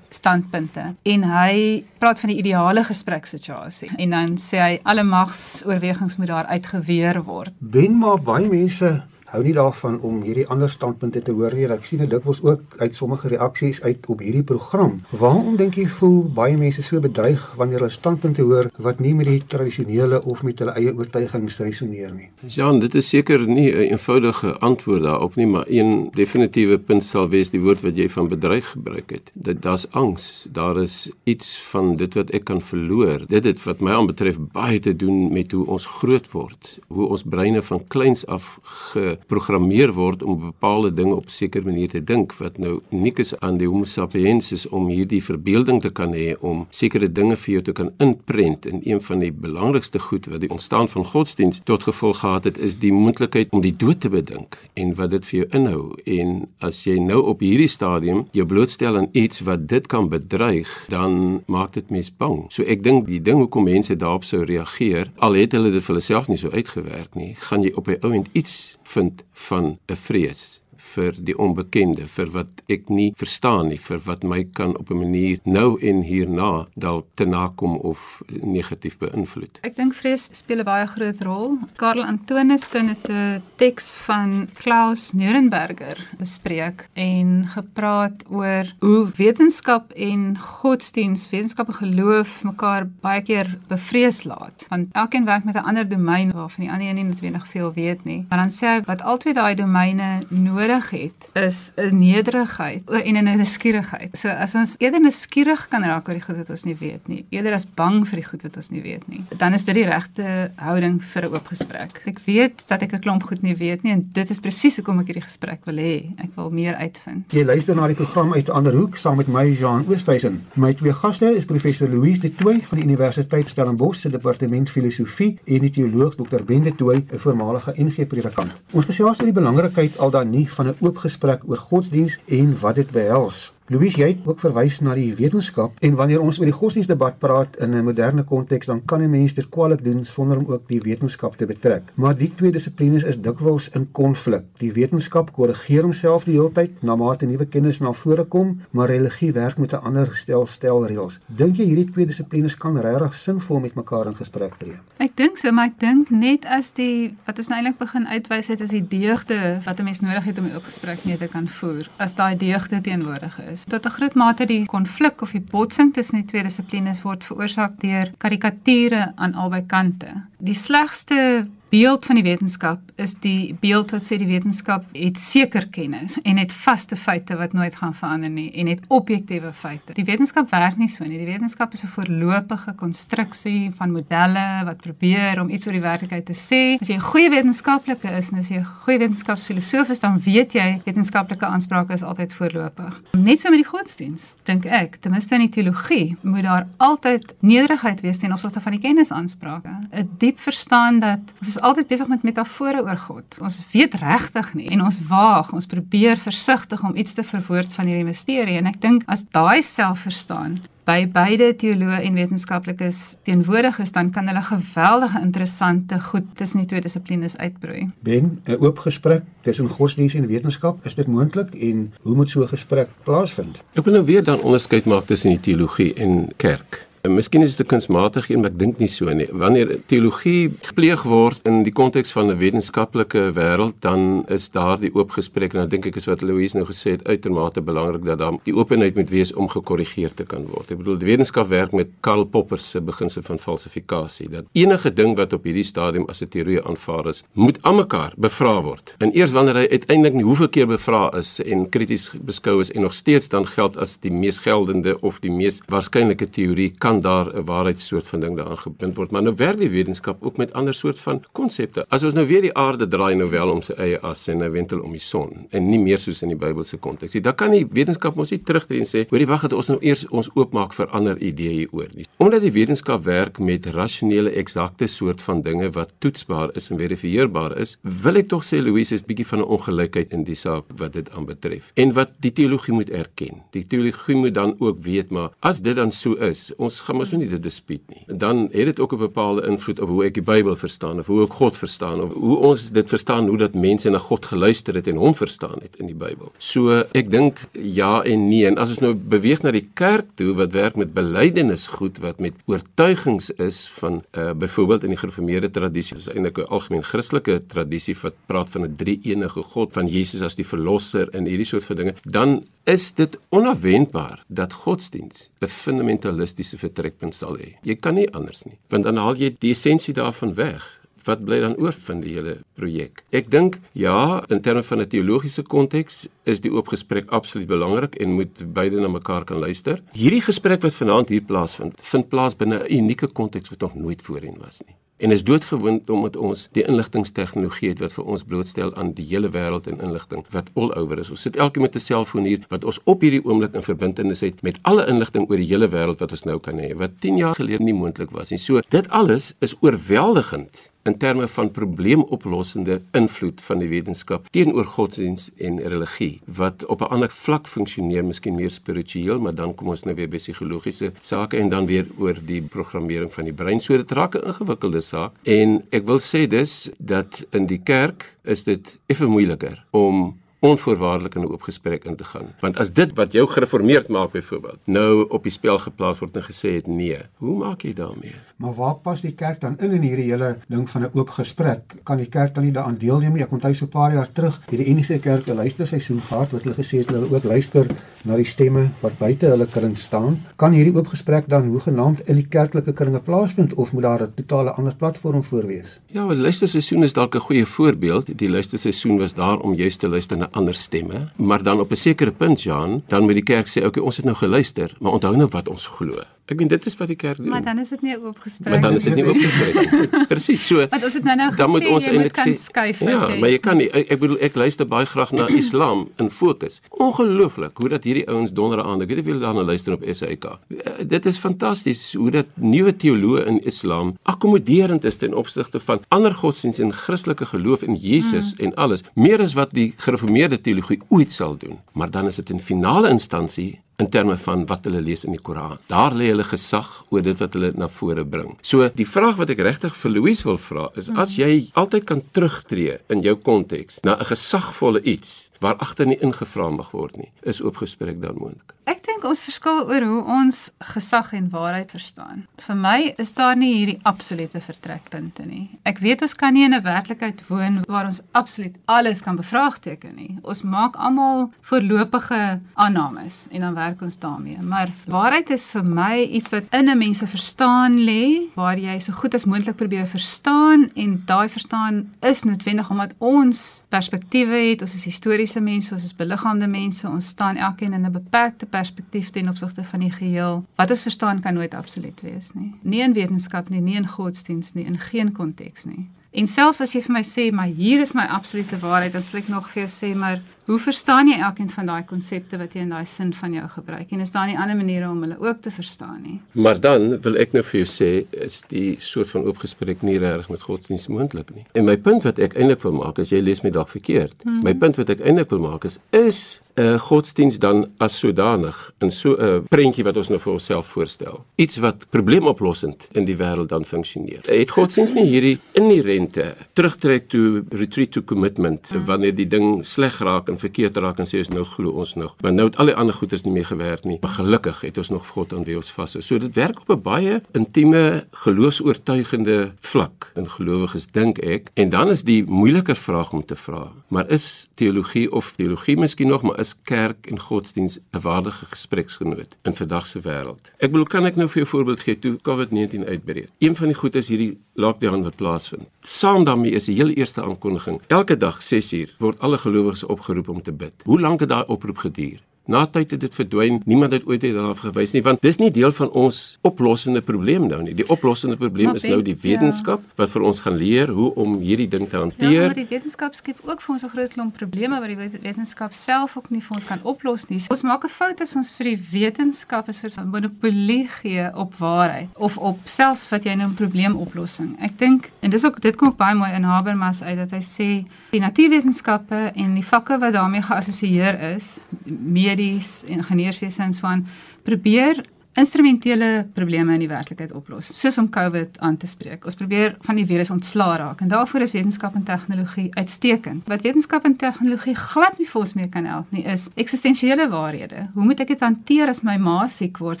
standpunte 0.16 0.84
en 1.02 1.26
hy 1.30 1.84
praat 2.00 2.20
van 2.22 2.32
die 2.32 2.38
ideale 2.40 2.84
gespreksituasie 2.86 3.90
en 3.96 4.14
dan 4.14 4.36
sê 4.40 4.62
hy 4.62 4.72
alle 4.88 5.04
magsoorwegings 5.36 6.16
moet 6.16 6.26
daar 6.26 6.46
uitgeweer 6.46 7.22
word. 7.22 7.52
Ben 7.58 7.98
maar 7.98 8.20
baie 8.22 8.48
mense 8.48 9.02
hou 9.32 9.42
nie 9.42 9.54
daarvan 9.56 9.98
om 10.06 10.20
hierdie 10.22 10.46
ander 10.52 10.70
standpunte 10.70 11.22
te 11.22 11.34
hoor 11.34 11.54
nie. 11.56 11.66
Ek 11.72 11.84
sien 11.84 12.02
dit 12.04 12.10
dikwels 12.10 12.42
ook 12.44 12.78
uit 12.78 12.94
sommige 12.94 13.28
reaksies 13.32 13.82
uit 13.82 14.06
op 14.12 14.22
hierdie 14.22 14.44
program. 14.46 15.00
Waarom 15.10 15.56
dink 15.58 15.78
jy 15.80 15.86
voel 15.98 16.20
baie 16.36 16.56
mense 16.58 16.82
so 16.86 17.00
bedreig 17.02 17.42
wanneer 17.58 17.82
hulle 17.82 17.94
standpunte 17.94 18.44
hoor 18.46 18.70
wat 18.82 19.00
nie 19.02 19.14
met 19.18 19.30
die 19.30 19.40
tradisionele 19.42 20.22
of 20.22 20.44
met 20.46 20.62
hulle 20.62 20.76
eie 20.78 20.94
oortuigings 20.94 21.58
resoneer 21.64 22.12
nie? 22.14 22.30
Jan, 22.46 22.80
dit 22.80 22.94
is 22.94 23.08
seker 23.08 23.46
nie 23.46 23.72
'n 23.72 23.96
eenvoudige 23.96 24.58
antwoord 24.60 25.02
daarop 25.02 25.36
nie, 25.36 25.46
maar 25.46 25.64
een 25.68 26.10
definitiewe 26.14 26.78
punt 26.78 27.04
sal 27.04 27.28
wees 27.28 27.50
die 27.50 27.60
woord 27.60 27.82
wat 27.82 27.96
jy 27.96 28.08
van 28.08 28.28
bedreig 28.28 28.70
gebruik 28.70 29.10
het. 29.10 29.30
Dit 29.34 29.62
daar's 29.62 29.86
angs. 29.90 30.46
Daar 30.52 30.76
is 30.80 31.10
iets 31.24 31.58
van 31.70 31.96
dit 31.96 32.14
wat 32.14 32.30
ek 32.30 32.44
kan 32.44 32.60
verloor. 32.60 33.26
Dit 33.26 33.44
het 33.44 33.64
wat 33.64 33.80
my 33.80 33.90
aanbetref 33.90 34.38
baie 34.52 34.78
te 34.78 34.96
doen 34.96 35.32
met 35.32 35.52
hoe 35.52 35.66
ons 35.66 35.86
groot 35.86 36.30
word, 36.30 36.78
hoe 36.88 37.06
ons 37.06 37.22
breine 37.22 37.62
van 37.62 37.82
kleins 37.88 38.26
af 38.26 38.58
ge 38.62 39.15
geprogrammeer 39.20 39.92
word 39.96 40.22
om 40.22 40.38
bepaalde 40.40 40.92
dinge 40.94 41.14
op 41.14 41.26
'n 41.26 41.36
sekere 41.40 41.64
manier 41.64 41.88
te 41.88 42.04
dink 42.04 42.32
wat 42.38 42.58
nou 42.58 42.80
uniek 42.90 43.18
is 43.18 43.40
aan 43.40 43.58
die 43.58 43.66
Homo 43.66 43.84
sapiens 43.84 44.68
om 44.68 44.88
hierdie 44.88 45.22
verbeelding 45.22 45.80
te 45.80 45.90
kan 45.90 46.12
hê 46.14 46.36
om 46.40 46.66
sekere 46.70 47.12
dinge 47.12 47.36
vir 47.36 47.52
jou 47.52 47.62
te 47.62 47.72
kan 47.72 47.90
inprent. 47.98 48.66
En 48.66 48.80
een 48.84 49.00
van 49.00 49.18
die 49.18 49.32
belangrikste 49.32 49.98
goed 49.98 50.26
wat 50.26 50.40
die 50.40 50.50
ontstaan 50.50 50.88
van 50.88 51.04
godsdiens 51.04 51.60
tot 51.64 51.82
gevolg 51.82 52.18
gehad 52.18 52.44
het 52.44 52.58
is 52.58 52.78
die 52.78 52.92
moontlikheid 52.92 53.48
om 53.50 53.60
die 53.60 53.76
dood 53.76 54.00
te 54.00 54.08
bedink 54.08 54.58
en 54.74 54.94
wat 54.94 55.10
dit 55.10 55.26
vir 55.26 55.38
jou 55.38 55.48
inhou. 55.50 55.94
En 56.04 56.48
as 56.58 56.84
jy 56.84 56.98
nou 56.98 57.22
op 57.22 57.40
hierdie 57.40 57.68
stadium 57.68 58.26
jou 58.32 58.46
blootstel 58.46 58.96
aan 58.96 59.08
iets 59.12 59.40
wat 59.40 59.68
dit 59.68 59.86
kan 59.86 60.08
bedreig 60.08 60.86
dan 60.88 61.42
maak 61.46 61.72
dit 61.72 61.90
mens 61.90 62.16
bang. 62.16 62.44
So 62.48 62.62
ek 62.62 62.82
dink 62.82 63.06
die 63.06 63.22
ding 63.22 63.38
hoekom 63.38 63.64
mense 63.64 63.96
daarop 63.96 64.24
sou 64.24 64.44
reageer 64.44 65.10
al 65.16 65.32
het 65.32 65.52
hulle 65.52 65.70
dit 65.70 65.82
vir 65.82 65.94
hulle 65.94 66.04
self 66.04 66.28
nie 66.28 66.38
so 66.40 66.50
uitgewerk 66.50 67.14
nie 67.18 67.34
gaan 67.48 67.64
jy 67.64 67.72
op 67.78 67.90
die 67.90 67.98
ou 68.04 68.12
end 68.16 68.28
iets 68.32 68.76
vind 68.86 69.05
van 69.32 69.78
'n 69.86 69.96
vrees 69.96 70.60
vir 70.78 71.12
die 71.18 71.36
onbekende, 71.38 72.06
vir 72.06 72.30
wat 72.34 72.62
ek 72.68 72.88
nie 72.88 73.12
verstaan 73.16 73.68
nie, 73.68 73.78
vir 73.78 73.98
wat 74.06 74.24
my 74.24 74.44
kan 74.52 74.76
op 74.76 74.90
'n 74.90 74.98
manier 74.98 75.40
nou 75.44 75.78
en 75.80 76.02
hierna 76.02 76.66
dalk 76.74 77.06
te 77.14 77.24
nakom 77.24 77.76
of 77.76 78.22
negatief 78.42 78.98
beïnvloed. 78.98 79.60
Ek 79.62 79.76
dink 79.76 79.94
vrees 79.94 80.28
speel 80.32 80.60
'n 80.60 80.64
baie 80.64 80.86
groot 80.86 81.20
rol. 81.20 81.58
Karl 81.76 82.02
Antonis 82.04 82.72
het 82.72 83.08
'n 83.08 83.42
teks 83.56 83.92
van 84.06 84.48
Klaus 84.54 85.12
Neurenberger 85.12 85.96
bespreek 86.18 86.88
en 86.94 87.46
gepraat 87.46 88.24
oor 88.28 88.64
hoe 88.80 89.08
wetenskap 89.16 89.92
en 89.92 90.38
godsdiens, 90.38 91.30
wetenskap 91.30 91.68
en 91.68 91.74
geloof 91.74 92.42
mekaar 92.44 92.88
baie 93.00 93.22
keer 93.22 93.58
bevrees 93.68 94.24
laat. 94.24 94.66
Want 94.68 94.88
elkeen 94.92 95.24
werk 95.24 95.44
met 95.44 95.54
'n 95.54 95.66
ander 95.68 95.88
domein 95.88 96.32
waarvan 96.32 96.64
die 96.64 96.72
ander 96.72 96.94
nie 96.94 97.04
noodwendig 97.04 97.46
veel 97.48 97.72
weet 97.72 98.04
nie. 98.04 98.24
Maar 98.28 98.38
dan 98.38 98.50
sê 98.50 98.66
hy 98.66 98.80
wat 98.86 99.02
altyd 99.02 99.34
daai 99.34 99.54
domeine 99.54 100.24
nodig 100.28 100.75
nodig 100.76 100.90
het 100.90 101.28
is 101.32 101.72
'n 101.76 101.98
nederigheid 101.98 102.82
en 102.90 103.16
'n 103.16 103.36
nuuskierigheid. 103.36 104.16
So 104.16 104.28
as 104.28 104.54
ons 104.54 104.74
eerder 104.78 105.00
nuuskierig 105.00 105.68
kan 105.68 105.82
raak 105.82 106.08
oor 106.08 106.14
die 106.14 106.22
goed 106.22 106.36
wat 106.36 106.50
ons 106.50 106.64
nie 106.64 106.76
weet 106.76 107.06
nie, 107.08 107.26
eerder 107.28 107.52
as 107.52 107.66
bang 107.74 108.08
vir 108.08 108.16
die 108.16 108.28
goed 108.28 108.42
wat 108.42 108.56
ons 108.56 108.70
nie 108.70 108.82
weet 108.82 109.08
nie, 109.08 109.24
dan 109.36 109.52
is 109.52 109.64
dit 109.64 109.74
die 109.74 109.84
regte 109.84 110.50
houding 110.56 111.04
vir 111.04 111.22
'n 111.22 111.34
oop 111.34 111.46
gesprek. 111.46 112.02
Ek 112.06 112.18
weet 112.24 112.62
dat 112.66 112.82
ek 112.82 112.92
'n 112.92 113.00
klomp 113.00 113.22
goed 113.22 113.42
nie 113.42 113.56
weet 113.56 113.82
nie 113.82 113.92
en 113.92 114.08
dit 114.12 114.30
is 114.30 114.40
presies 114.40 114.76
hoekom 114.76 115.00
ek 115.00 115.06
hierdie 115.06 115.22
gesprek 115.22 115.64
wil 115.64 115.76
hê. 115.76 116.10
Ek 116.16 116.34
wil 116.34 116.50
meer 116.50 116.74
uitvind. 116.74 117.32
Jy 117.32 117.44
luister 117.44 117.74
na 117.74 117.86
die 117.86 117.96
program 117.96 118.32
uit 118.32 118.48
'n 118.48 118.52
ander 118.52 118.74
hoek 118.74 118.96
saam 118.96 119.16
met 119.16 119.28
my 119.28 119.50
Jean 119.50 119.84
Oosthuizen. 119.88 120.44
My 120.54 120.74
twee 120.74 120.92
gaste 120.92 121.36
is 121.36 121.44
professor 121.44 121.88
Louise 121.88 122.20
De 122.20 122.34
Tooy 122.34 122.60
van 122.62 122.78
die 122.78 122.86
Universiteit 122.86 123.48
Stellenbosch 123.48 124.00
se 124.00 124.08
departement 124.08 124.70
filosofie 124.70 125.38
en 125.44 125.60
die 125.60 125.70
teoloog 125.70 126.14
Dr. 126.14 126.44
Ben 126.44 126.62
De 126.62 126.74
Tooy, 126.74 127.04
'n 127.10 127.18
voormalige 127.18 127.72
NG 127.76 128.06
predikant. 128.06 128.62
Ons 128.72 128.84
gesels 128.84 129.18
oor 129.18 129.24
die 129.24 129.32
belangrikheid 129.32 129.98
al 129.98 130.10
dan 130.10 130.30
nie 130.30 130.48
van 130.56 130.68
'n 130.68 130.76
oop 130.80 130.98
gesprek 130.98 131.44
oor 131.48 131.58
godsdiens 131.58 132.18
en 132.26 132.58
wat 132.60 132.74
dit 132.74 132.90
behels. 132.90 133.55
Louis, 133.66 133.96
jy 133.98 134.06
het 134.12 134.20
ook 134.22 134.38
verwys 134.38 134.76
na 134.78 134.92
die 134.94 135.08
wetenskap 135.18 135.80
en 135.82 135.96
wanneer 135.98 136.20
ons 136.22 136.36
oor 136.38 136.46
die 136.46 136.54
godsdienstdebat 136.54 137.16
praat 137.18 137.56
in 137.64 137.74
'n 137.74 137.82
moderne 137.82 138.22
konteks, 138.22 138.66
dan 138.66 138.84
kan 138.84 139.02
'n 139.02 139.10
mens 139.10 139.34
dit 139.34 139.48
kwaliek 139.48 139.82
doen 139.84 140.04
sonder 140.04 140.38
om 140.38 140.46
ook 140.46 140.68
die 140.68 140.80
wetenskap 140.80 141.36
te 141.36 141.46
betrek. 141.46 141.82
Maar 141.96 142.16
die 142.16 142.34
twee 142.34 142.52
dissiplines 142.52 143.02
is 143.02 143.20
dikwels 143.20 143.68
in 143.68 143.88
konflik. 143.92 144.44
Die 144.58 144.72
wetenskap 144.72 145.32
korrigeer 145.32 145.82
homself 145.82 146.24
die 146.24 146.34
hele 146.34 146.52
tyd 146.52 146.82
na 146.82 146.96
mate 146.96 147.26
nuwe 147.26 147.46
kennis 147.46 147.80
na 147.80 147.92
vore 147.92 148.24
kom, 148.24 148.60
maar 148.70 148.88
religie 148.88 149.32
werk 149.32 149.58
met 149.58 149.72
'n 149.72 149.82
ander 149.82 150.14
stel 150.14 150.46
stelreëls. 150.46 151.18
Dink 151.26 151.56
jy 151.56 151.64
hierdie 151.64 151.90
twee 151.90 152.06
dissiplines 152.06 152.56
kan 152.56 152.78
regtig 152.78 153.14
sinvol 153.14 153.60
met 153.60 153.74
mekaar 153.74 154.06
in 154.06 154.14
gesprek 154.14 154.54
tree? 154.58 154.78
Ek 154.98 155.16
dink 155.16 155.38
so, 155.38 155.50
maar 155.50 155.66
ek 155.66 155.80
dink 155.80 156.10
net 156.10 156.44
as 156.44 156.72
die 156.72 157.16
wat 157.24 157.38
ons 157.38 157.48
nou 157.48 157.58
eintlik 157.58 157.78
begin 157.78 158.06
uitwys 158.06 158.48
het 158.48 158.60
is 158.60 158.70
die 158.70 158.88
deugde 158.88 159.60
wat 159.64 159.78
'n 159.80 159.84
mens 159.84 160.00
nodig 160.00 160.24
het 160.24 160.38
om 160.38 160.44
'n 160.44 160.60
gesprek 160.62 161.04
mee 161.04 161.16
te 161.16 161.26
kan 161.26 161.48
voer. 161.48 161.88
As 161.96 162.14
daai 162.14 162.36
deugde 162.36 162.80
teenwoordig 162.80 163.40
is 163.50 163.55
is. 163.56 163.64
Tot 163.64 163.86
'n 163.86 163.96
groot 163.98 164.14
mate 164.14 164.46
die 164.46 164.64
konflik 164.66 165.22
of 165.22 165.32
die 165.32 165.44
botsing 165.52 165.92
tussen 165.94 166.20
die 166.20 166.28
twee 166.30 166.42
dissiplines 166.42 167.02
word 167.02 167.24
veroorsaak 167.24 167.80
deur 167.80 168.12
karikature 168.22 169.12
aan 169.16 169.34
albei 169.34 169.62
kante. 169.66 170.12
Die 170.38 170.54
slegste 170.54 171.46
beeld 171.68 172.04
van 172.06 172.14
die 172.14 172.24
wetenskap 172.24 172.80
is 172.96 173.14
die 173.20 173.56
beeld 173.60 173.90
wat 173.90 174.06
sê 174.06 174.16
die 174.20 174.28
wetenskap 174.28 174.84
het 174.96 175.18
seker 175.18 175.66
kennis 175.74 176.16
en 176.22 176.38
het 176.38 176.52
vaste 176.54 176.96
feite 176.96 177.36
wat 177.36 177.56
nooit 177.56 177.74
gaan 177.74 177.94
verander 177.94 178.30
nie 178.30 178.48
en 178.60 178.70
het 178.70 178.84
objektiewe 178.88 179.50
feite. 179.52 179.96
Die 179.96 180.06
wetenskap 180.06 180.50
werk 180.52 180.78
nie 180.78 180.88
so 180.88 181.04
nie. 181.04 181.18
Die 181.18 181.28
wetenskap 181.28 181.72
is 181.74 181.84
'n 181.84 181.92
voorlopige 181.92 182.74
konstruksie 182.74 183.72
van 183.74 183.92
modelle 183.92 184.64
wat 184.64 184.80
probeer 184.80 185.40
om 185.40 185.48
iets 185.48 185.66
oor 185.66 185.72
die 185.72 185.82
werklikheid 185.82 186.26
te 186.26 186.32
sê. 186.32 186.80
As 186.80 186.88
jy 186.88 186.96
'n 186.96 187.00
goeie 187.00 187.30
wetenskaplike 187.30 188.08
is 188.16 188.30
en 188.30 188.38
as 188.38 188.48
jy 188.48 188.58
'n 188.58 188.64
goeie 188.84 188.98
wetenskapsfilosoof 188.98 189.90
is, 189.90 190.00
dan 190.00 190.18
weet 190.18 190.52
jy 190.52 190.80
wetenskaplike 190.84 191.46
aansprake 191.46 191.92
is 191.92 192.02
altyd 192.02 192.32
voorlopig. 192.32 193.02
Net 193.12 193.40
so 193.40 193.50
met 193.50 193.58
die 193.58 193.70
godsdiens, 193.70 194.36
dink 194.44 194.64
ek, 194.64 194.96
ten 194.96 195.10
minste 195.10 195.34
in 195.34 195.40
die 195.40 195.62
teologie, 195.62 196.16
moet 196.22 196.42
daar 196.42 196.66
altyd 196.76 197.34
nederigheid 197.40 198.00
wees 198.00 198.18
ten 198.18 198.32
opsigte 198.32 198.60
van 198.60 198.72
die 198.72 198.80
kennisaansprake. 198.80 199.68
'n 199.92 200.08
Diep 200.18 200.40
verstaan 200.40 201.00
dat 201.00 201.20
ons 201.40 201.55
is 201.56 201.62
altyd 201.64 201.88
besig 201.88 202.08
met 202.12 202.22
metafore 202.26 202.82
oor 202.84 203.00
God. 203.00 203.38
Ons 203.40 203.58
weet 203.72 203.94
regtig 204.02 204.52
nie 204.58 204.68
en 204.74 204.84
ons 204.86 205.00
waag, 205.08 205.52
ons 205.56 205.68
probeer 205.70 206.20
versigtig 206.20 206.82
om 206.84 206.96
iets 206.96 207.16
te 207.16 207.24
verwoord 207.26 207.72
van 207.72 207.88
hierdie 207.88 208.06
misterie 208.06 208.58
en 208.60 208.70
ek 208.70 208.80
dink 208.82 209.06
as 209.10 209.24
daai 209.34 209.62
selfverstaan 209.64 210.60
by 210.86 211.00
beide 211.10 211.48
teoloë 211.58 211.98
en 212.06 212.14
wetenskaplikes 212.14 213.00
teenwoordig 213.26 213.80
is, 213.82 213.90
dan 213.94 214.12
kan 214.14 214.28
hulle 214.30 214.42
geweldige 214.46 215.18
interessante 215.24 215.98
goed 216.12 216.28
tussen 216.38 216.62
die 216.62 216.68
twee 216.70 216.84
dissiplines 216.84 217.34
uitbroei. 217.40 217.88
Ben, 218.06 218.38
'n 218.46 218.60
oop 218.62 218.78
gesprek 218.78 219.24
tussen 219.42 219.68
godsdiens 219.68 220.14
en 220.14 220.26
wetenskap, 220.26 220.86
is 220.86 220.94
dit 220.94 221.06
moontlik 221.06 221.54
en 221.54 221.92
hoe 222.02 222.14
moet 222.14 222.30
so 222.30 222.42
'n 222.42 222.48
gesprek 222.48 222.88
plaasvind? 223.02 223.62
Ek 223.74 223.84
wil 223.84 223.94
nou 223.94 224.04
weer 224.04 224.24
dan 224.24 224.40
onderskeid 224.40 224.84
maak 224.86 225.06
tussen 225.06 225.30
die 225.30 225.40
teologie 225.40 225.94
en 225.94 226.28
kerk. 226.36 226.85
En 227.06 227.14
miskien 227.14 227.44
is 227.44 227.54
dit 227.54 227.66
kunsmatig 227.70 228.24
een, 228.30 228.40
maar 228.42 228.50
ek 228.50 228.56
dink 228.58 228.80
nie 228.82 228.88
so 228.90 229.12
nie. 229.14 229.28
Wanneer 229.30 229.76
teologie 229.86 230.48
gepleeg 230.66 231.04
word 231.06 231.44
in 231.46 231.60
die 231.62 231.72
konteks 231.74 232.10
van 232.16 232.32
'n 232.32 232.38
wetenskaplike 232.40 233.30
wêreld, 233.36 233.76
dan 233.80 234.24
is 234.28 234.48
daar 234.50 234.80
die 234.80 234.90
oop 234.94 235.12
gesprek 235.14 235.54
en 235.54 235.60
dan 235.60 235.68
dink 235.68 235.86
ek 235.86 235.96
is 235.96 236.08
wat 236.10 236.22
Louise 236.22 236.56
nou 236.56 236.66
gesê 236.66 236.96
het 236.96 237.06
uitermate 237.06 237.62
belangrik 237.62 238.04
dat 238.04 238.18
daar 238.18 238.34
die 238.44 238.54
openheid 238.54 238.96
moet 238.96 239.10
wees 239.10 239.32
om 239.34 239.48
gekorrigeer 239.48 240.14
te 240.14 240.24
kan 240.24 240.46
word. 240.46 240.70
Ek 240.70 240.78
bedoel 240.78 240.98
die 240.98 241.06
wetenskap 241.06 241.48
werk 241.48 241.72
met 241.72 241.88
Karl 242.00 242.24
Popper 242.24 242.58
se 242.58 242.80
beginsel 242.80 243.22
van 243.22 243.38
falsifikasie 243.38 244.28
dat 244.28 244.44
enige 244.52 244.90
ding 244.90 245.16
wat 245.16 245.32
op 245.32 245.44
hierdie 245.44 245.64
stadium 245.64 246.08
as 246.08 246.22
'n 246.22 246.28
teorie 246.28 246.60
aanvaar 246.62 247.06
is, 247.06 247.22
moet 247.34 247.58
aan 247.62 247.76
mekaar 247.76 248.12
bevra 248.16 248.62
word. 248.62 248.94
En 248.98 249.16
eers 249.16 249.30
wanneer 249.30 249.54
hy 249.54 249.68
uiteindelik 249.70 250.14
nie 250.14 250.24
hoeveel 250.24 250.48
keer 250.48 250.66
bevra 250.66 251.12
is 251.16 251.40
en 251.40 251.68
krities 251.68 252.10
beskou 252.18 252.60
is 252.60 252.72
en 252.72 252.82
nog 252.82 252.94
steeds 252.94 253.28
dan 253.28 253.46
geld 253.46 253.76
as 253.76 253.98
die 253.98 254.12
mees 254.12 254.38
geldende 254.38 255.00
of 255.00 255.20
die 255.20 255.30
mees 255.30 255.60
waarskynlike 255.68 256.30
teorie 256.30 256.74
kan 256.78 256.95
kan 257.00 257.24
daar 257.24 257.34
'n 257.34 257.44
waarheidssoort 257.44 258.06
van 258.06 258.20
ding 258.20 258.36
daaraan 258.36 258.58
gebind 258.58 258.96
word, 258.96 259.10
maar 259.10 259.22
nou 259.22 259.34
werk 259.36 259.58
die 259.58 259.70
wetenskap 259.70 260.16
ook 260.20 260.36
met 260.36 260.52
ander 260.52 260.74
soort 260.74 260.98
van 260.98 261.22
konsepte. 261.32 261.84
As 261.88 262.02
ons 262.02 262.12
nou 262.12 262.26
weer 262.26 262.40
die 262.40 262.54
aarde 262.54 262.88
draai 262.88 263.14
nou 263.14 263.30
wel 263.30 263.50
om 263.50 263.62
sy 263.62 263.72
eie 263.72 264.00
as 264.00 264.28
en 264.28 264.42
'n 264.42 264.50
wentel 264.50 264.80
om 264.80 264.90
die 264.90 265.00
son 265.00 265.46
en 265.50 265.68
nie 265.68 265.78
meer 265.78 265.98
soos 265.98 266.22
in 266.22 266.28
die 266.28 266.36
Bybelse 266.36 266.76
konteks 266.76 267.14
nie, 267.14 267.22
dan 267.22 267.34
kan 267.34 267.50
die 267.50 267.66
wetenskap 267.70 268.18
ons 268.18 268.30
nie 268.30 268.42
terugtreë 268.42 268.78
en 268.78 268.84
sê, 268.84 269.08
"Hoorie, 269.08 269.26
wag, 269.26 269.42
het 269.42 269.52
ons 269.52 269.66
nou 269.66 269.78
eers 269.80 270.08
ons 270.08 270.30
oopmaak 270.34 270.72
vir 270.72 270.86
ander 270.86 271.16
ideeë 271.18 271.52
hieroor 271.52 271.88
nie." 271.94 272.04
Omdat 272.16 272.42
die 272.42 272.52
wetenskap 272.52 273.04
werk 273.04 273.38
met 273.38 273.66
rasionele, 273.66 274.30
eksakte 274.30 274.86
soort 274.86 275.22
van 275.22 275.42
dinge 275.42 275.70
wat 275.70 275.92
toetsbaar 275.98 276.50
is 276.54 276.70
en 276.70 276.78
verifieerbaar 276.78 277.58
is, 277.58 277.78
wil 277.82 278.16
ek 278.16 278.28
tog 278.28 278.44
sê 278.44 278.62
Louise 278.62 278.94
is 278.94 279.02
bietjie 279.02 279.26
van 279.26 279.38
'n 279.38 279.44
ongelykheid 279.44 280.12
in 280.12 280.24
die 280.24 280.34
saak 280.34 280.64
wat 280.76 280.92
dit 280.92 281.10
aanbetref. 281.10 281.70
En 281.74 281.92
wat 281.92 282.10
die 282.20 282.32
teologie 282.32 282.74
moet 282.74 282.90
erken. 282.90 283.42
Die 283.50 283.66
teologie 283.66 284.16
moet 284.16 284.34
dan 284.34 284.56
ook 284.58 284.78
weet 284.78 285.10
maar 285.10 285.30
as 285.40 285.60
dit 285.60 285.76
dan 285.76 285.92
so 285.92 286.12
is, 286.12 286.52
ons 286.56 286.80
gaan 286.86 286.96
mos 287.00 287.12
nie 287.12 287.28
dit 287.28 287.42
dispuut 287.42 287.82
nie. 287.92 288.02
Dan 288.06 288.46
het 288.52 288.70
dit 288.70 288.80
ook 288.80 288.92
'n 288.92 288.98
bepaalde 288.98 289.46
invloed 289.46 289.80
op 289.80 289.88
hoe 289.88 290.04
ek 290.04 290.14
die 290.14 290.22
Bybel 290.22 290.56
verstaan 290.56 290.98
of 290.98 291.06
hoe 291.06 291.22
ek 291.24 291.32
God 291.32 291.58
verstaan 291.58 292.00
of 292.00 292.12
hoe 292.12 292.36
ons 292.36 292.70
dit 292.70 292.88
verstaan 292.88 293.28
hoe 293.28 293.38
dat 293.38 293.54
mense 293.54 293.90
na 293.90 293.98
God 293.98 294.26
geluister 294.26 294.74
het 294.74 294.86
en 294.86 294.96
hom 294.96 295.14
verstaan 295.14 295.58
het 295.62 295.76
in 295.76 295.86
die 295.86 295.94
Bybel. 295.94 296.32
So 296.38 296.84
ek 296.92 297.10
dink 297.10 297.38
ja 297.52 298.02
en 298.02 298.28
nee 298.28 298.46
en 298.46 298.58
as 298.58 298.68
ons 298.68 298.78
nou 298.78 298.94
beweeg 298.94 299.42
na 299.42 299.50
die 299.50 299.68
kerk 299.74 300.06
toe 300.14 300.34
wat 300.34 300.52
werk 300.52 300.76
met 300.76 300.94
belydenis 300.94 301.66
goed 301.66 301.98
wat 301.98 302.18
met 302.18 302.34
oortuigings 302.46 303.30
is 303.30 303.68
van 303.68 304.02
uh 304.12 304.32
byvoorbeeld 304.32 304.84
in 304.84 304.90
die 304.94 304.98
gereformeerde 304.98 305.50
tradisie 305.50 305.96
is 305.96 306.08
eintlik 306.08 306.38
'n 306.38 306.50
algemeen 306.50 306.82
Christelike 306.82 307.42
tradisie 307.46 307.96
wat 308.02 308.14
praat 308.26 308.50
van 308.50 308.62
'n 308.62 308.76
drie-enige 308.76 309.42
God 309.42 309.72
van 309.72 309.86
Jesus 309.86 310.22
as 310.22 310.34
die 310.34 310.46
verlosser 310.46 311.08
en 311.08 311.24
hierdie 311.24 311.46
soort 311.46 311.64
van 311.64 311.76
dinge 311.76 311.94
dan 312.02 312.42
is 312.66 312.92
dit 312.94 313.18
onverwendbaar 313.28 314.24
dat 314.26 314.52
godsdiens 314.52 315.28
'n 315.40 315.46
fundamentalistiese 315.46 316.58
vertrekpunt 316.76 317.16
sal 317.16 317.36
hê. 317.40 317.56
Jy 317.64 317.78
kan 317.80 317.96
nie 317.96 318.08
anders 318.12 318.44
nie, 318.46 318.58
want 318.70 318.84
dan 318.84 319.00
haal 319.00 319.16
jy 319.16 319.34
die 319.40 319.54
essensie 319.56 319.94
daarvan 319.96 320.36
weg. 320.36 320.64
Wat 321.06 321.20
bly 321.22 321.36
dan 321.38 321.52
oor 321.62 321.74
van 321.86 322.00
die 322.02 322.16
hele 322.16 322.40
projek? 322.58 323.04
Ek 323.14 323.28
dink 323.30 323.60
ja, 323.78 324.24
in 324.28 324.40
terme 324.42 324.64
van 324.66 324.80
'n 324.80 324.88
teologiese 324.90 325.42
konteks 325.42 326.08
is 326.24 326.40
die 326.40 326.50
oop 326.50 326.68
gesprek 326.68 327.06
absoluut 327.10 327.46
belangrik 327.46 327.94
en 328.00 328.16
moet 328.18 328.42
beide 328.52 328.80
na 328.80 328.88
mekaar 328.88 329.24
kan 329.24 329.38
luister. 329.38 329.80
Hierdie 329.92 330.22
gesprek 330.22 330.62
wat 330.62 330.74
vanaand 330.74 331.08
hier 331.08 331.22
plaasvind, 331.22 331.78
vind 331.80 332.08
plaas 332.08 332.34
binne 332.34 332.58
'n 332.58 332.72
unieke 332.78 333.06
konteks 333.06 333.50
wat 333.50 333.60
nog 333.60 333.74
nooit 333.74 334.02
voorheen 334.02 334.38
was 334.38 334.62
nie 334.66 334.74
en 334.96 335.10
is 335.10 335.24
doodgewoon 335.24 335.80
omdat 335.86 336.16
ons 336.16 336.46
die 336.56 336.64
inligtingstegnologie 336.64 337.68
het 337.68 337.82
wat 337.84 337.92
vir 337.96 338.04
ons 338.04 338.24
blootstel 338.24 338.74
aan 338.74 338.92
die 338.96 339.04
hele 339.08 339.30
wêreld 339.34 339.68
en 339.70 339.80
inligting 339.84 340.24
wat 340.32 340.48
all 340.54 340.72
over 340.74 340.98
is. 341.02 341.10
Ons 341.12 341.26
sit 341.28 341.36
elkeen 341.36 341.62
met 341.62 341.74
'n 341.74 341.84
selfoon 341.86 342.24
hier 342.24 342.44
wat 342.48 342.64
ons 342.64 342.80
op 342.84 343.00
hierdie 343.00 343.24
oomblik 343.24 343.54
in 343.54 343.62
verbintenis 343.62 344.20
het 344.20 344.42
met 344.42 344.58
alle 344.62 344.86
inligting 344.86 345.30
oor 345.30 345.36
die 345.36 345.50
hele 345.52 345.68
wêreld 345.68 345.98
wat 345.98 346.10
ons 346.10 346.24
nou 346.24 346.38
kan 346.38 346.58
hê 346.58 346.74
wat 346.76 346.90
10 347.00 347.16
jaar 347.16 347.34
gelede 347.34 347.64
nie 347.64 347.74
moontlik 347.74 348.10
was 348.10 348.30
nie. 348.30 348.38
So 348.38 348.60
dit 348.68 348.88
alles 348.88 349.34
is 349.40 349.54
oorweldigend 349.60 350.70
in 350.86 350.98
terme 350.98 351.28
van 351.28 351.50
probleemoplossende 351.50 352.80
invloed 352.90 353.42
van 353.42 353.58
die 353.62 353.68
wetenskap 353.68 354.28
teenoor 354.30 354.66
godsdiens 354.76 355.28
en 355.36 355.58
religie 355.58 356.20
wat 356.38 356.66
op 356.66 356.80
'n 356.80 356.92
ander 356.94 357.10
vlak 357.10 357.46
funksioneer, 357.46 358.04
miskien 358.04 358.34
meer 358.34 358.50
spiritueel, 358.50 359.20
maar 359.20 359.34
dan 359.34 359.54
kom 359.54 359.68
ons 359.68 359.82
nou 359.82 359.94
weer 359.94 360.08
by 360.08 360.16
psigologiese 360.16 360.92
sake 361.00 361.36
en 361.36 361.48
dan 361.48 361.66
weer 361.66 361.86
oor 361.98 362.16
die 362.24 362.42
programmering 362.42 363.12
van 363.12 363.24
die 363.24 363.32
brein. 363.32 363.60
So 363.60 363.76
dit 363.76 363.90
raak 363.90 364.14
'n 364.14 364.26
ingewikkelde 364.26 364.80
saak 364.80 365.12
en 365.22 365.64
ek 365.70 365.86
wil 365.86 365.98
sê 365.98 366.26
dis 366.26 366.70
dat 366.78 367.26
in 367.30 367.46
die 367.46 367.60
kerk 367.62 368.16
is 368.24 368.44
dit 368.44 368.78
effe 368.86 369.06
moeiliker 369.06 369.64
om 369.70 370.18
onvoorwaardelik 370.38 371.14
in 371.14 371.22
'n 371.22 371.32
oop 371.32 371.42
gesprek 371.42 371.84
in 371.84 371.96
te 371.96 372.04
gaan. 372.04 372.34
Want 372.40 372.58
as 372.58 372.72
dit 372.72 372.94
wat 372.94 373.12
jou 373.12 373.28
gereformeerd 373.28 373.88
maak 373.88 374.10
byvoorbeeld 374.12 374.58
nou 374.64 375.08
op 375.08 375.22
die 375.22 375.32
spel 375.32 375.58
geplaas 375.58 375.98
word 375.98 376.16
en 376.16 376.22
gesê 376.22 376.54
het 376.54 376.66
nee, 376.66 376.98
hoe 377.14 377.36
maak 377.38 377.62
jy 377.62 377.72
daarmee? 377.72 378.14
Maar 378.36 378.54
waar 378.54 378.74
pas 378.74 379.00
die 379.00 379.12
kerk 379.12 379.40
dan 379.40 379.58
in 379.58 379.70
in 379.70 379.82
hierdie 379.82 380.10
hele 380.10 380.38
ding 380.48 380.70
van 380.70 380.82
'n 380.82 380.90
oop 380.92 381.10
gesprek? 381.10 381.74
Kan 381.82 381.96
die 381.96 382.08
kerk 382.08 382.34
dan 382.34 382.44
nie 382.44 382.52
daaraan 382.52 382.78
deelneem 382.78 383.12
nie? 383.12 383.22
Ek 383.22 383.32
onthou 383.32 383.54
so 383.54 383.64
'n 383.64 383.68
paar 383.68 383.92
jaar 383.92 384.12
terug 384.12 384.40
het 384.50 384.58
die 384.58 384.74
NG 384.74 385.00
Kerk 385.00 385.26
'n 385.26 385.34
luisterseisoen 385.34 386.00
gehad 386.00 386.30
wat 386.30 386.42
hulle 386.42 386.54
gesê 386.54 386.78
het 386.78 386.90
hulle 386.90 387.14
ook 387.14 387.24
luister 387.24 387.66
na 388.04 388.16
die 388.16 388.24
stemme 388.24 388.70
wat 388.80 388.98
buite 388.98 389.26
hulle 389.26 389.46
kring 389.46 389.76
staan. 389.76 390.20
Kan 390.36 390.52
hierdie 390.52 390.74
oop 390.76 390.86
gesprek 390.86 391.28
dan 391.28 391.48
hoegenaamd 391.48 392.08
in 392.08 392.14
die 392.14 392.26
kerklike 392.28 392.72
kringe 392.72 393.00
plaasvind 393.00 393.54
of 393.54 393.72
moet 393.72 393.82
daar 393.82 394.02
'n 394.02 394.12
totale 394.14 394.50
ander 394.50 394.76
platform 394.76 395.22
voor 395.22 395.46
wees? 395.46 395.80
Ja, 395.86 396.06
'n 396.06 396.20
luisterseisoen 396.20 396.82
is 396.82 396.92
dalk 396.92 397.14
'n 397.14 397.18
goeie 397.18 397.46
voorbeeld. 397.46 398.18
Die 398.18 398.30
luisterseisoen 398.30 398.98
was 398.98 399.14
daar 399.14 399.38
om 399.38 399.54
juist 399.54 399.80
te 399.80 399.88
luister 399.88 400.16
na 400.16 400.25
ander 400.30 400.54
stemme, 400.54 401.08
maar 401.16 401.42
dan 401.42 401.60
op 401.60 401.70
'n 401.70 401.74
sekere 401.76 402.10
punt, 402.10 402.42
Jan, 402.42 402.82
dan 402.86 403.02
moet 403.02 403.14
die 403.14 403.22
kerk 403.22 403.46
sê, 403.48 403.58
"Oké, 403.58 403.66
okay, 403.66 403.82
ons 403.82 403.96
het 403.96 404.04
nou 404.04 404.16
geluister, 404.16 404.70
maar 404.80 404.92
onthou 404.92 405.16
nou 405.16 405.28
wat 405.30 405.48
ons 405.48 405.66
glo." 405.66 406.15
Ek 406.26 406.34
meen 406.40 406.48
dit 406.50 406.64
is 406.66 406.74
wat 406.74 406.88
die 406.90 406.96
kerk 406.98 407.20
doen. 407.20 407.28
Maar 407.30 407.42
dan 407.46 407.58
is 407.62 407.68
dit 407.70 407.82
nie 407.82 407.94
'n 407.94 408.02
oop 408.02 408.18
gesprek 408.18 408.52
nie. 408.52 408.60
Maar 408.60 408.70
dan 408.70 408.76
is 408.76 408.84
dit 408.84 408.94
nie 408.94 409.04
oop 409.06 409.16
gesprek 409.16 409.54
nie. 409.54 410.06
Presies. 410.12 410.46
So. 410.46 410.66
Want 410.68 410.84
ons 410.84 410.94
het 410.94 411.04
nou 411.04 411.16
nou 411.16 411.30
gesê, 411.30 411.36
dan 411.36 411.50
moet 411.50 411.66
ons 411.66 411.84
eintlik 411.86 412.12
kan 412.12 412.34
skuif 412.34 412.78
Ja, 412.78 413.08
jy 413.08 413.18
maar 413.20 413.30
jy 413.30 413.38
kan 413.38 413.56
nie 413.56 413.68
ek, 413.70 413.90
ek 413.90 413.98
bedoel 413.98 414.18
ek 414.18 414.34
luister 414.34 414.66
baie 414.66 414.86
graag 414.86 415.12
na 415.12 415.28
Islam 415.42 415.88
in 416.02 416.10
fokus. 416.10 416.60
Ongelooflik 416.70 417.56
hoe 417.56 417.68
dat 417.68 417.84
hierdie 417.84 418.08
ouens 418.08 418.32
donderdaande, 418.32 418.84
ek 418.84 418.88
weet 418.90 419.04
nie 419.04 419.12
wie 419.12 419.20
daarna 419.20 419.42
luister 419.42 419.72
op 419.72 419.84
SAK. 419.86 420.24
Eh, 420.48 420.72
dit 420.82 421.06
is 421.06 421.18
fantasties 421.18 421.92
hoe 421.94 422.10
dat 422.10 422.26
nuwe 422.34 422.74
teoloë 422.76 423.26
in 423.26 423.38
Islam 423.46 423.94
akkommoderend 424.02 424.84
is 424.84 424.96
ten 424.96 425.14
opsigte 425.14 425.60
van 425.60 425.84
ander 425.88 426.14
godsdienste 426.14 426.62
en 426.62 426.72
Christelike 426.72 427.26
geloof 427.26 427.62
in 427.62 427.74
Jesus 427.74 428.34
mm. 428.34 428.44
en 428.44 428.54
alles, 428.54 428.82
meer 428.94 429.22
as 429.22 429.34
wat 429.38 429.54
die 429.54 429.74
gereformeerde 429.76 430.40
teologie 430.40 430.80
ooit 430.88 431.12
sal 431.12 431.38
doen. 431.38 431.58
Maar 431.72 431.90
dan 431.90 432.06
is 432.06 432.18
dit 432.18 432.30
in 432.30 432.40
finale 432.40 432.90
instansie 432.90 433.60
in 433.76 433.90
terme 433.92 434.16
van 434.16 434.44
wat 434.48 434.64
hulle 434.64 434.80
lees 434.80 435.04
in 435.04 435.12
die 435.12 435.22
Koran. 435.22 435.58
Daar 435.68 435.94
lê 435.96 436.08
hulle 436.12 436.24
gesag 436.24 436.68
oor 436.88 437.04
dit 437.04 437.18
wat 437.20 437.36
hulle 437.36 437.52
na 437.60 437.68
vore 437.68 438.04
bring. 438.08 438.36
So 438.40 438.68
die 438.76 438.88
vraag 438.88 439.18
wat 439.20 439.32
ek 439.34 439.42
regtig 439.44 439.76
vir 439.76 439.92
Louise 439.92 440.24
wil 440.28 440.40
vra 440.40 440.70
is 440.80 440.88
as 440.96 441.16
jy 441.20 441.50
altyd 441.60 441.88
kan 441.88 442.02
terugtreë 442.16 442.78
in 442.94 443.04
jou 443.04 443.16
konteks 443.28 443.82
na 443.84 443.96
'n 443.96 444.08
gesagvolle 444.12 444.80
iets 444.82 445.28
waar 445.40 445.56
agter 445.56 445.86
nie 445.86 446.00
ingevra 446.00 446.50
mag 446.50 446.70
word 446.70 446.96
nie, 446.96 447.10
is 447.22 447.42
oopgespreek 447.42 448.00
dan 448.02 448.18
moontlik. 448.18 448.56
Ek 448.66 448.80
dink 448.82 449.04
ons 449.06 449.20
verskil 449.22 449.60
oor 449.70 449.84
hoe 449.86 450.00
ons 450.10 450.38
gesag 450.72 451.12
en 451.14 451.28
waarheid 451.30 451.70
verstaan. 451.70 452.24
Vir 452.42 452.56
my 452.58 452.78
is 452.98 453.12
daar 453.14 453.36
nie 453.38 453.52
hierdie 453.52 453.76
absolute 453.86 454.40
vertrekpunte 454.42 455.22
nie. 455.22 455.44
Ek 455.62 455.78
weet 455.84 456.02
ons 456.02 456.16
kan 456.18 456.34
nie 456.34 456.42
in 456.48 456.54
'n 456.54 456.64
werklikheid 456.64 457.22
woon 457.28 457.62
waar 457.68 457.86
ons 457.86 458.02
absoluut 458.10 458.56
alles 458.66 459.02
kan 459.02 459.16
bevraagteken 459.16 459.94
nie. 459.94 460.18
Ons 460.22 460.42
maak 460.42 460.74
almal 460.76 461.30
voorlopige 461.42 462.40
aannames 462.54 463.28
en 463.30 463.40
dan 463.40 463.54
werk 463.54 463.82
ons 463.82 463.98
daarmee. 463.98 464.42
Maar 464.42 464.68
waarheid 464.86 465.30
is 465.30 465.46
vir 465.46 465.62
my 465.62 466.02
iets 466.02 466.30
wat 466.30 466.42
in 466.50 466.68
'n 466.68 466.78
mens 466.78 466.98
se 466.98 467.06
verstaan 467.06 467.78
lê, 467.78 468.26
waar 468.34 468.58
jy 468.58 468.78
so 468.80 468.92
goed 468.92 469.14
as 469.14 469.26
moontlik 469.26 469.56
probeer 469.56 469.86
verstaan 469.86 470.70
en 470.74 471.02
daai 471.06 471.28
verstaan 471.28 471.92
is 472.00 472.24
noodwendig 472.24 472.70
omdat 472.70 472.94
ons 472.98 473.62
perspektiewe 473.68 474.50
het, 474.50 474.62
ons 474.62 474.74
is 474.74 474.86
historiese 475.26 475.40
mense, 475.40 475.74
ons 475.74 475.84
is 475.84 475.94
beliggaamde 475.94 476.46
mense, 476.46 476.86
ons 476.88 477.06
staan 477.06 477.36
elkeen 477.36 477.72
in 477.72 477.86
'n 477.86 477.92
beperkte 477.92 478.46
perspektief 478.46 479.10
ten 479.10 479.28
opsigte 479.28 479.64
van 479.64 479.80
die 479.80 479.90
geheel. 479.90 480.44
Wat 480.56 480.70
ons 480.70 480.82
verstaan 480.82 481.20
kan 481.20 481.34
nooit 481.34 481.54
absoluut 481.54 482.00
wees 482.00 482.30
nie. 482.34 482.54
Nie 482.62 482.82
in 482.82 482.92
wetenskap 482.92 483.48
nie, 483.48 483.60
nie 483.60 483.76
in 483.76 483.88
godsdiens 483.88 484.52
nie, 484.52 484.64
in 484.64 484.78
geen 484.78 485.12
konteks 485.12 485.64
nie. 485.64 485.88
En 486.12 486.26
selfs 486.26 486.60
as 486.60 486.72
jy 486.72 486.82
vir 486.82 486.92
my 486.92 487.02
sê, 487.02 487.32
maar 487.32 487.46
hier 487.46 487.80
is 487.80 487.92
my 487.92 488.06
absolute 488.06 488.58
waarheid, 488.58 488.92
dan 488.92 489.02
sê 489.02 489.18
ek 489.18 489.28
nog 489.28 489.50
vir 489.50 489.66
jou 489.66 489.70
sê, 489.70 489.96
maar 489.96 490.20
hoe 490.46 490.58
verstaan 490.62 491.08
jy 491.10 491.16
elkeen 491.18 491.50
van 491.50 491.66
daai 491.66 491.84
konsepte 491.88 492.38
wat 492.38 492.54
jy 492.54 492.62
in 492.62 492.70
daai 492.74 492.86
sin 492.86 493.10
van 493.18 493.34
jou 493.34 493.46
gebruik? 493.56 493.90
En 493.90 494.04
is 494.04 494.12
daar 494.14 494.28
nie 494.30 494.38
ander 494.38 494.56
maniere 494.56 494.88
om 494.88 495.02
hulle 495.02 495.18
ook 495.18 495.42
te 495.42 495.50
verstaan 495.50 495.98
nie? 496.02 496.20
Maar 496.32 496.60
dan 496.60 496.88
wil 497.02 497.18
ek 497.18 497.34
nou 497.34 497.42
vir 497.50 497.60
jou 497.64 497.68
sê, 497.72 497.90
is 498.22 498.40
die 498.52 498.76
soort 498.82 499.10
van 499.10 499.26
oopgesprek 499.26 499.82
nie 499.86 499.98
reg 500.02 500.30
met 500.30 500.46
godsdienst 500.46 500.90
moontlik 500.92 501.34
nie. 501.34 501.46
En 501.58 501.66
my 501.66 501.76
punt 501.76 502.06
wat 502.06 502.22
ek 502.22 502.38
eintlik 502.38 502.62
wil 502.62 502.78
maak 502.78 503.02
is 503.02 503.10
jy 503.14 503.22
lees 503.24 503.42
my 503.42 503.50
dalk 503.54 503.74
verkeerd. 503.74 504.14
Hmm. 504.22 504.42
My 504.46 504.54
punt 504.54 504.78
wat 504.78 504.94
ek 504.94 505.02
eintlik 505.02 505.34
wil 505.34 505.42
maak 505.48 505.66
is 505.66 505.80
is 505.90 506.40
'n 506.56 506.62
uh, 506.62 506.78
godsdienst 506.80 507.40
dan 507.40 507.66
as 507.76 507.98
sodanig 507.98 508.72
in 508.80 508.90
so 508.90 509.12
'n 509.12 509.20
uh, 509.20 509.40
prentjie 509.48 509.84
wat 509.84 509.96
ons 509.96 510.08
nou 510.08 510.20
vir 510.20 510.32
onsself 510.32 510.66
voorstel. 510.66 511.24
Iets 511.34 511.56
wat 511.56 511.86
probleemoplossend 511.90 512.88
in 512.92 513.04
die 513.04 513.16
wêreld 513.16 513.48
dan 513.48 513.64
funksioneer. 513.64 514.20
Het 514.24 514.50
godsdienst 514.50 514.94
nie 514.94 515.04
hierdie 515.04 515.38
inherente 515.52 516.34
terugtrek 516.52 517.08
toe 517.08 517.44
retreat 517.50 517.90
to 517.92 518.02
commitment 518.02 518.70
hmm. 518.70 518.84
wanneer 518.84 519.14
die 519.14 519.28
ding 519.28 519.64
sleg 519.64 519.98
raak 520.00 520.28
en 520.28 520.35
verkeerd 520.38 520.76
raak 520.76 520.98
en 520.98 521.08
sê 521.08 521.18
ons 521.18 521.28
nou 521.28 521.44
glo 521.44 521.70
ons 521.70 521.94
nog. 521.94 522.14
Maar 522.20 522.32
nou 522.32 522.46
het 522.46 522.56
al 522.56 522.70
die 522.70 522.74
ander 522.74 522.94
goeders 522.94 523.22
nie 523.22 523.32
meer 523.32 523.46
gewerk 523.46 523.84
nie. 523.84 523.98
Maar 524.00 524.16
gelukkig 524.18 524.60
het 524.60 524.78
ons 524.78 524.88
nog 524.88 525.08
God 525.08 525.32
aan 525.32 525.44
wie 525.44 525.56
ons 525.56 525.72
vas 525.72 525.96
is. 525.96 526.06
So 526.06 526.18
dit 526.18 526.34
werk 526.34 526.60
op 526.60 526.70
'n 526.76 526.82
baie 526.82 527.22
intieme 527.32 528.06
geloofs-oortuigende 528.10 529.52
vlak 529.60 530.12
in 530.14 530.28
gelowiges 530.28 530.86
dink 530.86 531.18
ek. 531.18 531.50
En 531.54 531.68
dan 531.68 531.88
is 531.88 532.02
die 532.02 532.24
moeilike 532.24 532.74
vraag 532.74 533.12
om 533.12 533.24
te 533.24 533.36
vra, 533.36 533.72
maar 533.88 534.08
is 534.08 534.48
teologie 534.54 535.12
of 535.12 535.32
teologie 535.36 535.76
miskien 535.76 536.08
nog 536.08 536.22
maar 536.22 536.40
is 536.40 536.54
kerk 536.62 537.06
en 537.06 537.20
godsdiens 537.20 537.78
'n 537.78 538.00
waardige 538.00 538.44
gespreksgenoot 538.44 539.36
in 539.42 539.54
vandag 539.54 539.86
se 539.86 540.00
wêreld? 540.00 540.50
Ek 540.58 540.70
bedoel 540.70 540.84
kan 540.84 541.04
ek 541.04 541.16
nou 541.16 541.28
vir 541.28 541.42
jou 541.42 541.46
voorbeeld 541.46 541.80
gee 541.80 541.98
toe 541.98 542.16
COVID-19 542.22 542.86
uitbreek. 542.86 543.28
Een 543.38 543.56
van 543.56 543.66
die 543.66 543.76
goed 543.76 543.94
is 543.94 544.08
hierdie 544.08 544.38
lockdown 544.54 545.02
wat 545.02 545.16
plaasvind. 545.16 545.68
Saam 545.80 546.24
daarmee 546.24 546.50
is 546.50 546.64
die 546.64 546.74
heel 546.74 546.88
eerste 546.88 547.22
aankondiging. 547.22 547.80
Elke 547.86 548.16
dag 548.16 548.40
6uur 548.42 548.90
word 548.98 549.18
alle 549.18 549.38
gelowiges 549.38 549.84
opgeroep 549.84 550.25
om 550.28 550.42
te 550.42 550.52
bid. 550.52 550.82
Hoe 550.84 551.00
lank 551.00 551.20
het 551.20 551.28
daai 551.28 551.44
oproep 551.46 551.78
geduur? 551.78 552.25
Na 552.46 552.62
tyd 552.70 552.92
het 552.94 553.00
dit 553.02 553.14
verdwyn. 553.14 553.58
Niemand 553.66 553.92
het 553.92 554.04
ooit 554.06 554.22
daarna 554.22 554.54
gewys 554.54 554.92
nie 554.94 555.02
want 555.02 555.22
dis 555.22 555.38
nie 555.40 555.50
deel 555.50 555.72
van 555.74 555.90
ons 555.98 556.38
oplossende 556.46 557.00
probleem 557.02 557.48
nou 557.50 557.58
nie. 557.64 557.74
Die 557.74 557.86
oplossende 557.90 558.36
probleem 558.38 558.70
maar 558.70 558.78
is 558.78 558.86
nou 558.86 559.00
die 559.02 559.16
ja. 559.16 559.22
wetenskap 559.22 559.82
ja. 559.82 559.94
wat 559.98 560.12
vir 560.12 560.26
ons 560.28 560.40
gaan 560.44 560.58
leer 560.60 560.92
hoe 560.94 561.08
om 561.18 561.38
hierdie 561.42 561.66
ding 561.68 561.88
te 561.90 561.98
hanteer. 561.98 562.30
Ja, 562.30 562.44
maar 562.46 562.58
die 562.58 562.68
wetenskap 562.70 563.18
skep 563.18 563.40
ook 563.42 563.64
vir 563.64 563.72
ons 563.74 563.84
'n 563.84 563.90
groot 563.90 564.12
klomp 564.14 564.36
probleme 564.38 564.78
wat 564.78 564.88
die 564.88 565.20
wetenskap 565.22 565.72
self 565.72 566.16
ook 566.16 566.30
nie 566.30 566.40
vir 566.40 566.56
ons 566.56 566.64
kan 566.64 566.80
oplos 566.82 567.26
nie. 567.28 567.40
Ons 567.50 567.62
maak 567.62 567.84
'n 567.84 567.88
fout 567.88 568.20
as 568.20 568.36
ons 568.36 568.52
vir 568.52 568.76
die 568.76 568.80
wetenskap 568.92 569.68
'n 569.68 569.74
soort 569.74 569.94
van 569.94 570.08
monopolie 570.08 570.86
gee 571.02 571.30
op 571.34 571.54
waarheid 571.58 572.08
of 572.14 572.38
op 572.38 572.58
selfs 572.64 573.08
wat 573.10 573.24
jy 573.24 573.34
noem 573.34 573.54
probleemoplossing. 573.54 574.56
Ek 574.60 574.78
dink 574.78 575.10
en 575.20 575.30
dis 575.30 575.44
ook 575.44 575.60
dit 575.60 575.76
kom 575.76 575.88
ook 575.88 575.96
baie 575.96 576.14
mooi 576.14 576.32
in 576.32 576.42
Habermas 576.42 577.02
uit 577.02 577.16
dat 577.16 577.30
hy 577.30 577.42
sê 577.42 577.84
die 578.10 578.20
natuurwetenskappe 578.20 579.32
en 579.34 579.54
die 579.54 579.64
vakke 579.64 579.98
wat 579.98 580.12
daarmee 580.12 580.42
geassosieer 580.42 581.20
is, 581.34 581.60
meer 581.84 582.35
medies, 582.36 582.84
ingenieurswese 582.86 583.62
en 583.62 583.74
so 583.74 583.86
aan 583.86 584.06
probeer 584.44 585.04
instrumentele 585.36 586.24
probleme 586.32 586.72
in 586.72 586.80
die 586.80 586.88
werklikheid 586.88 587.32
oplos, 587.36 587.68
soos 587.76 587.98
om 588.00 588.06
COVID 588.08 588.56
aan 588.64 588.78
te 588.80 588.88
spreek. 588.88 589.26
Ons 589.28 589.36
probeer 589.36 589.74
van 589.84 589.98
die 589.98 590.06
virus 590.08 590.30
ontslaa 590.32 590.78
raak 590.80 591.02
en 591.04 591.10
daarvoor 591.12 591.44
is 591.44 591.52
wetenskap 591.52 591.94
en 591.98 592.06
tegnologie 592.08 592.70
uitstekend. 592.78 593.44
Wat 593.50 593.66
wetenskap 593.66 594.06
en 594.08 594.16
tegnologie 594.16 594.72
glad 594.80 595.18
nie 595.20 595.28
vir 595.28 595.42
ons 595.42 595.52
mee 595.58 595.68
kan 595.68 595.84
help 595.84 596.08
nie, 596.16 596.24
is 596.24 596.48
eksistensiële 596.56 597.28
waarhede. 597.28 597.84
Hoe 597.92 598.08
moet 598.08 598.24
ek 598.24 598.32
dit 598.32 598.46
hanteer 598.46 598.88
as 598.88 599.02
my 599.04 599.18
ma 599.20 599.42
siek 599.52 599.76
word 599.84 600.00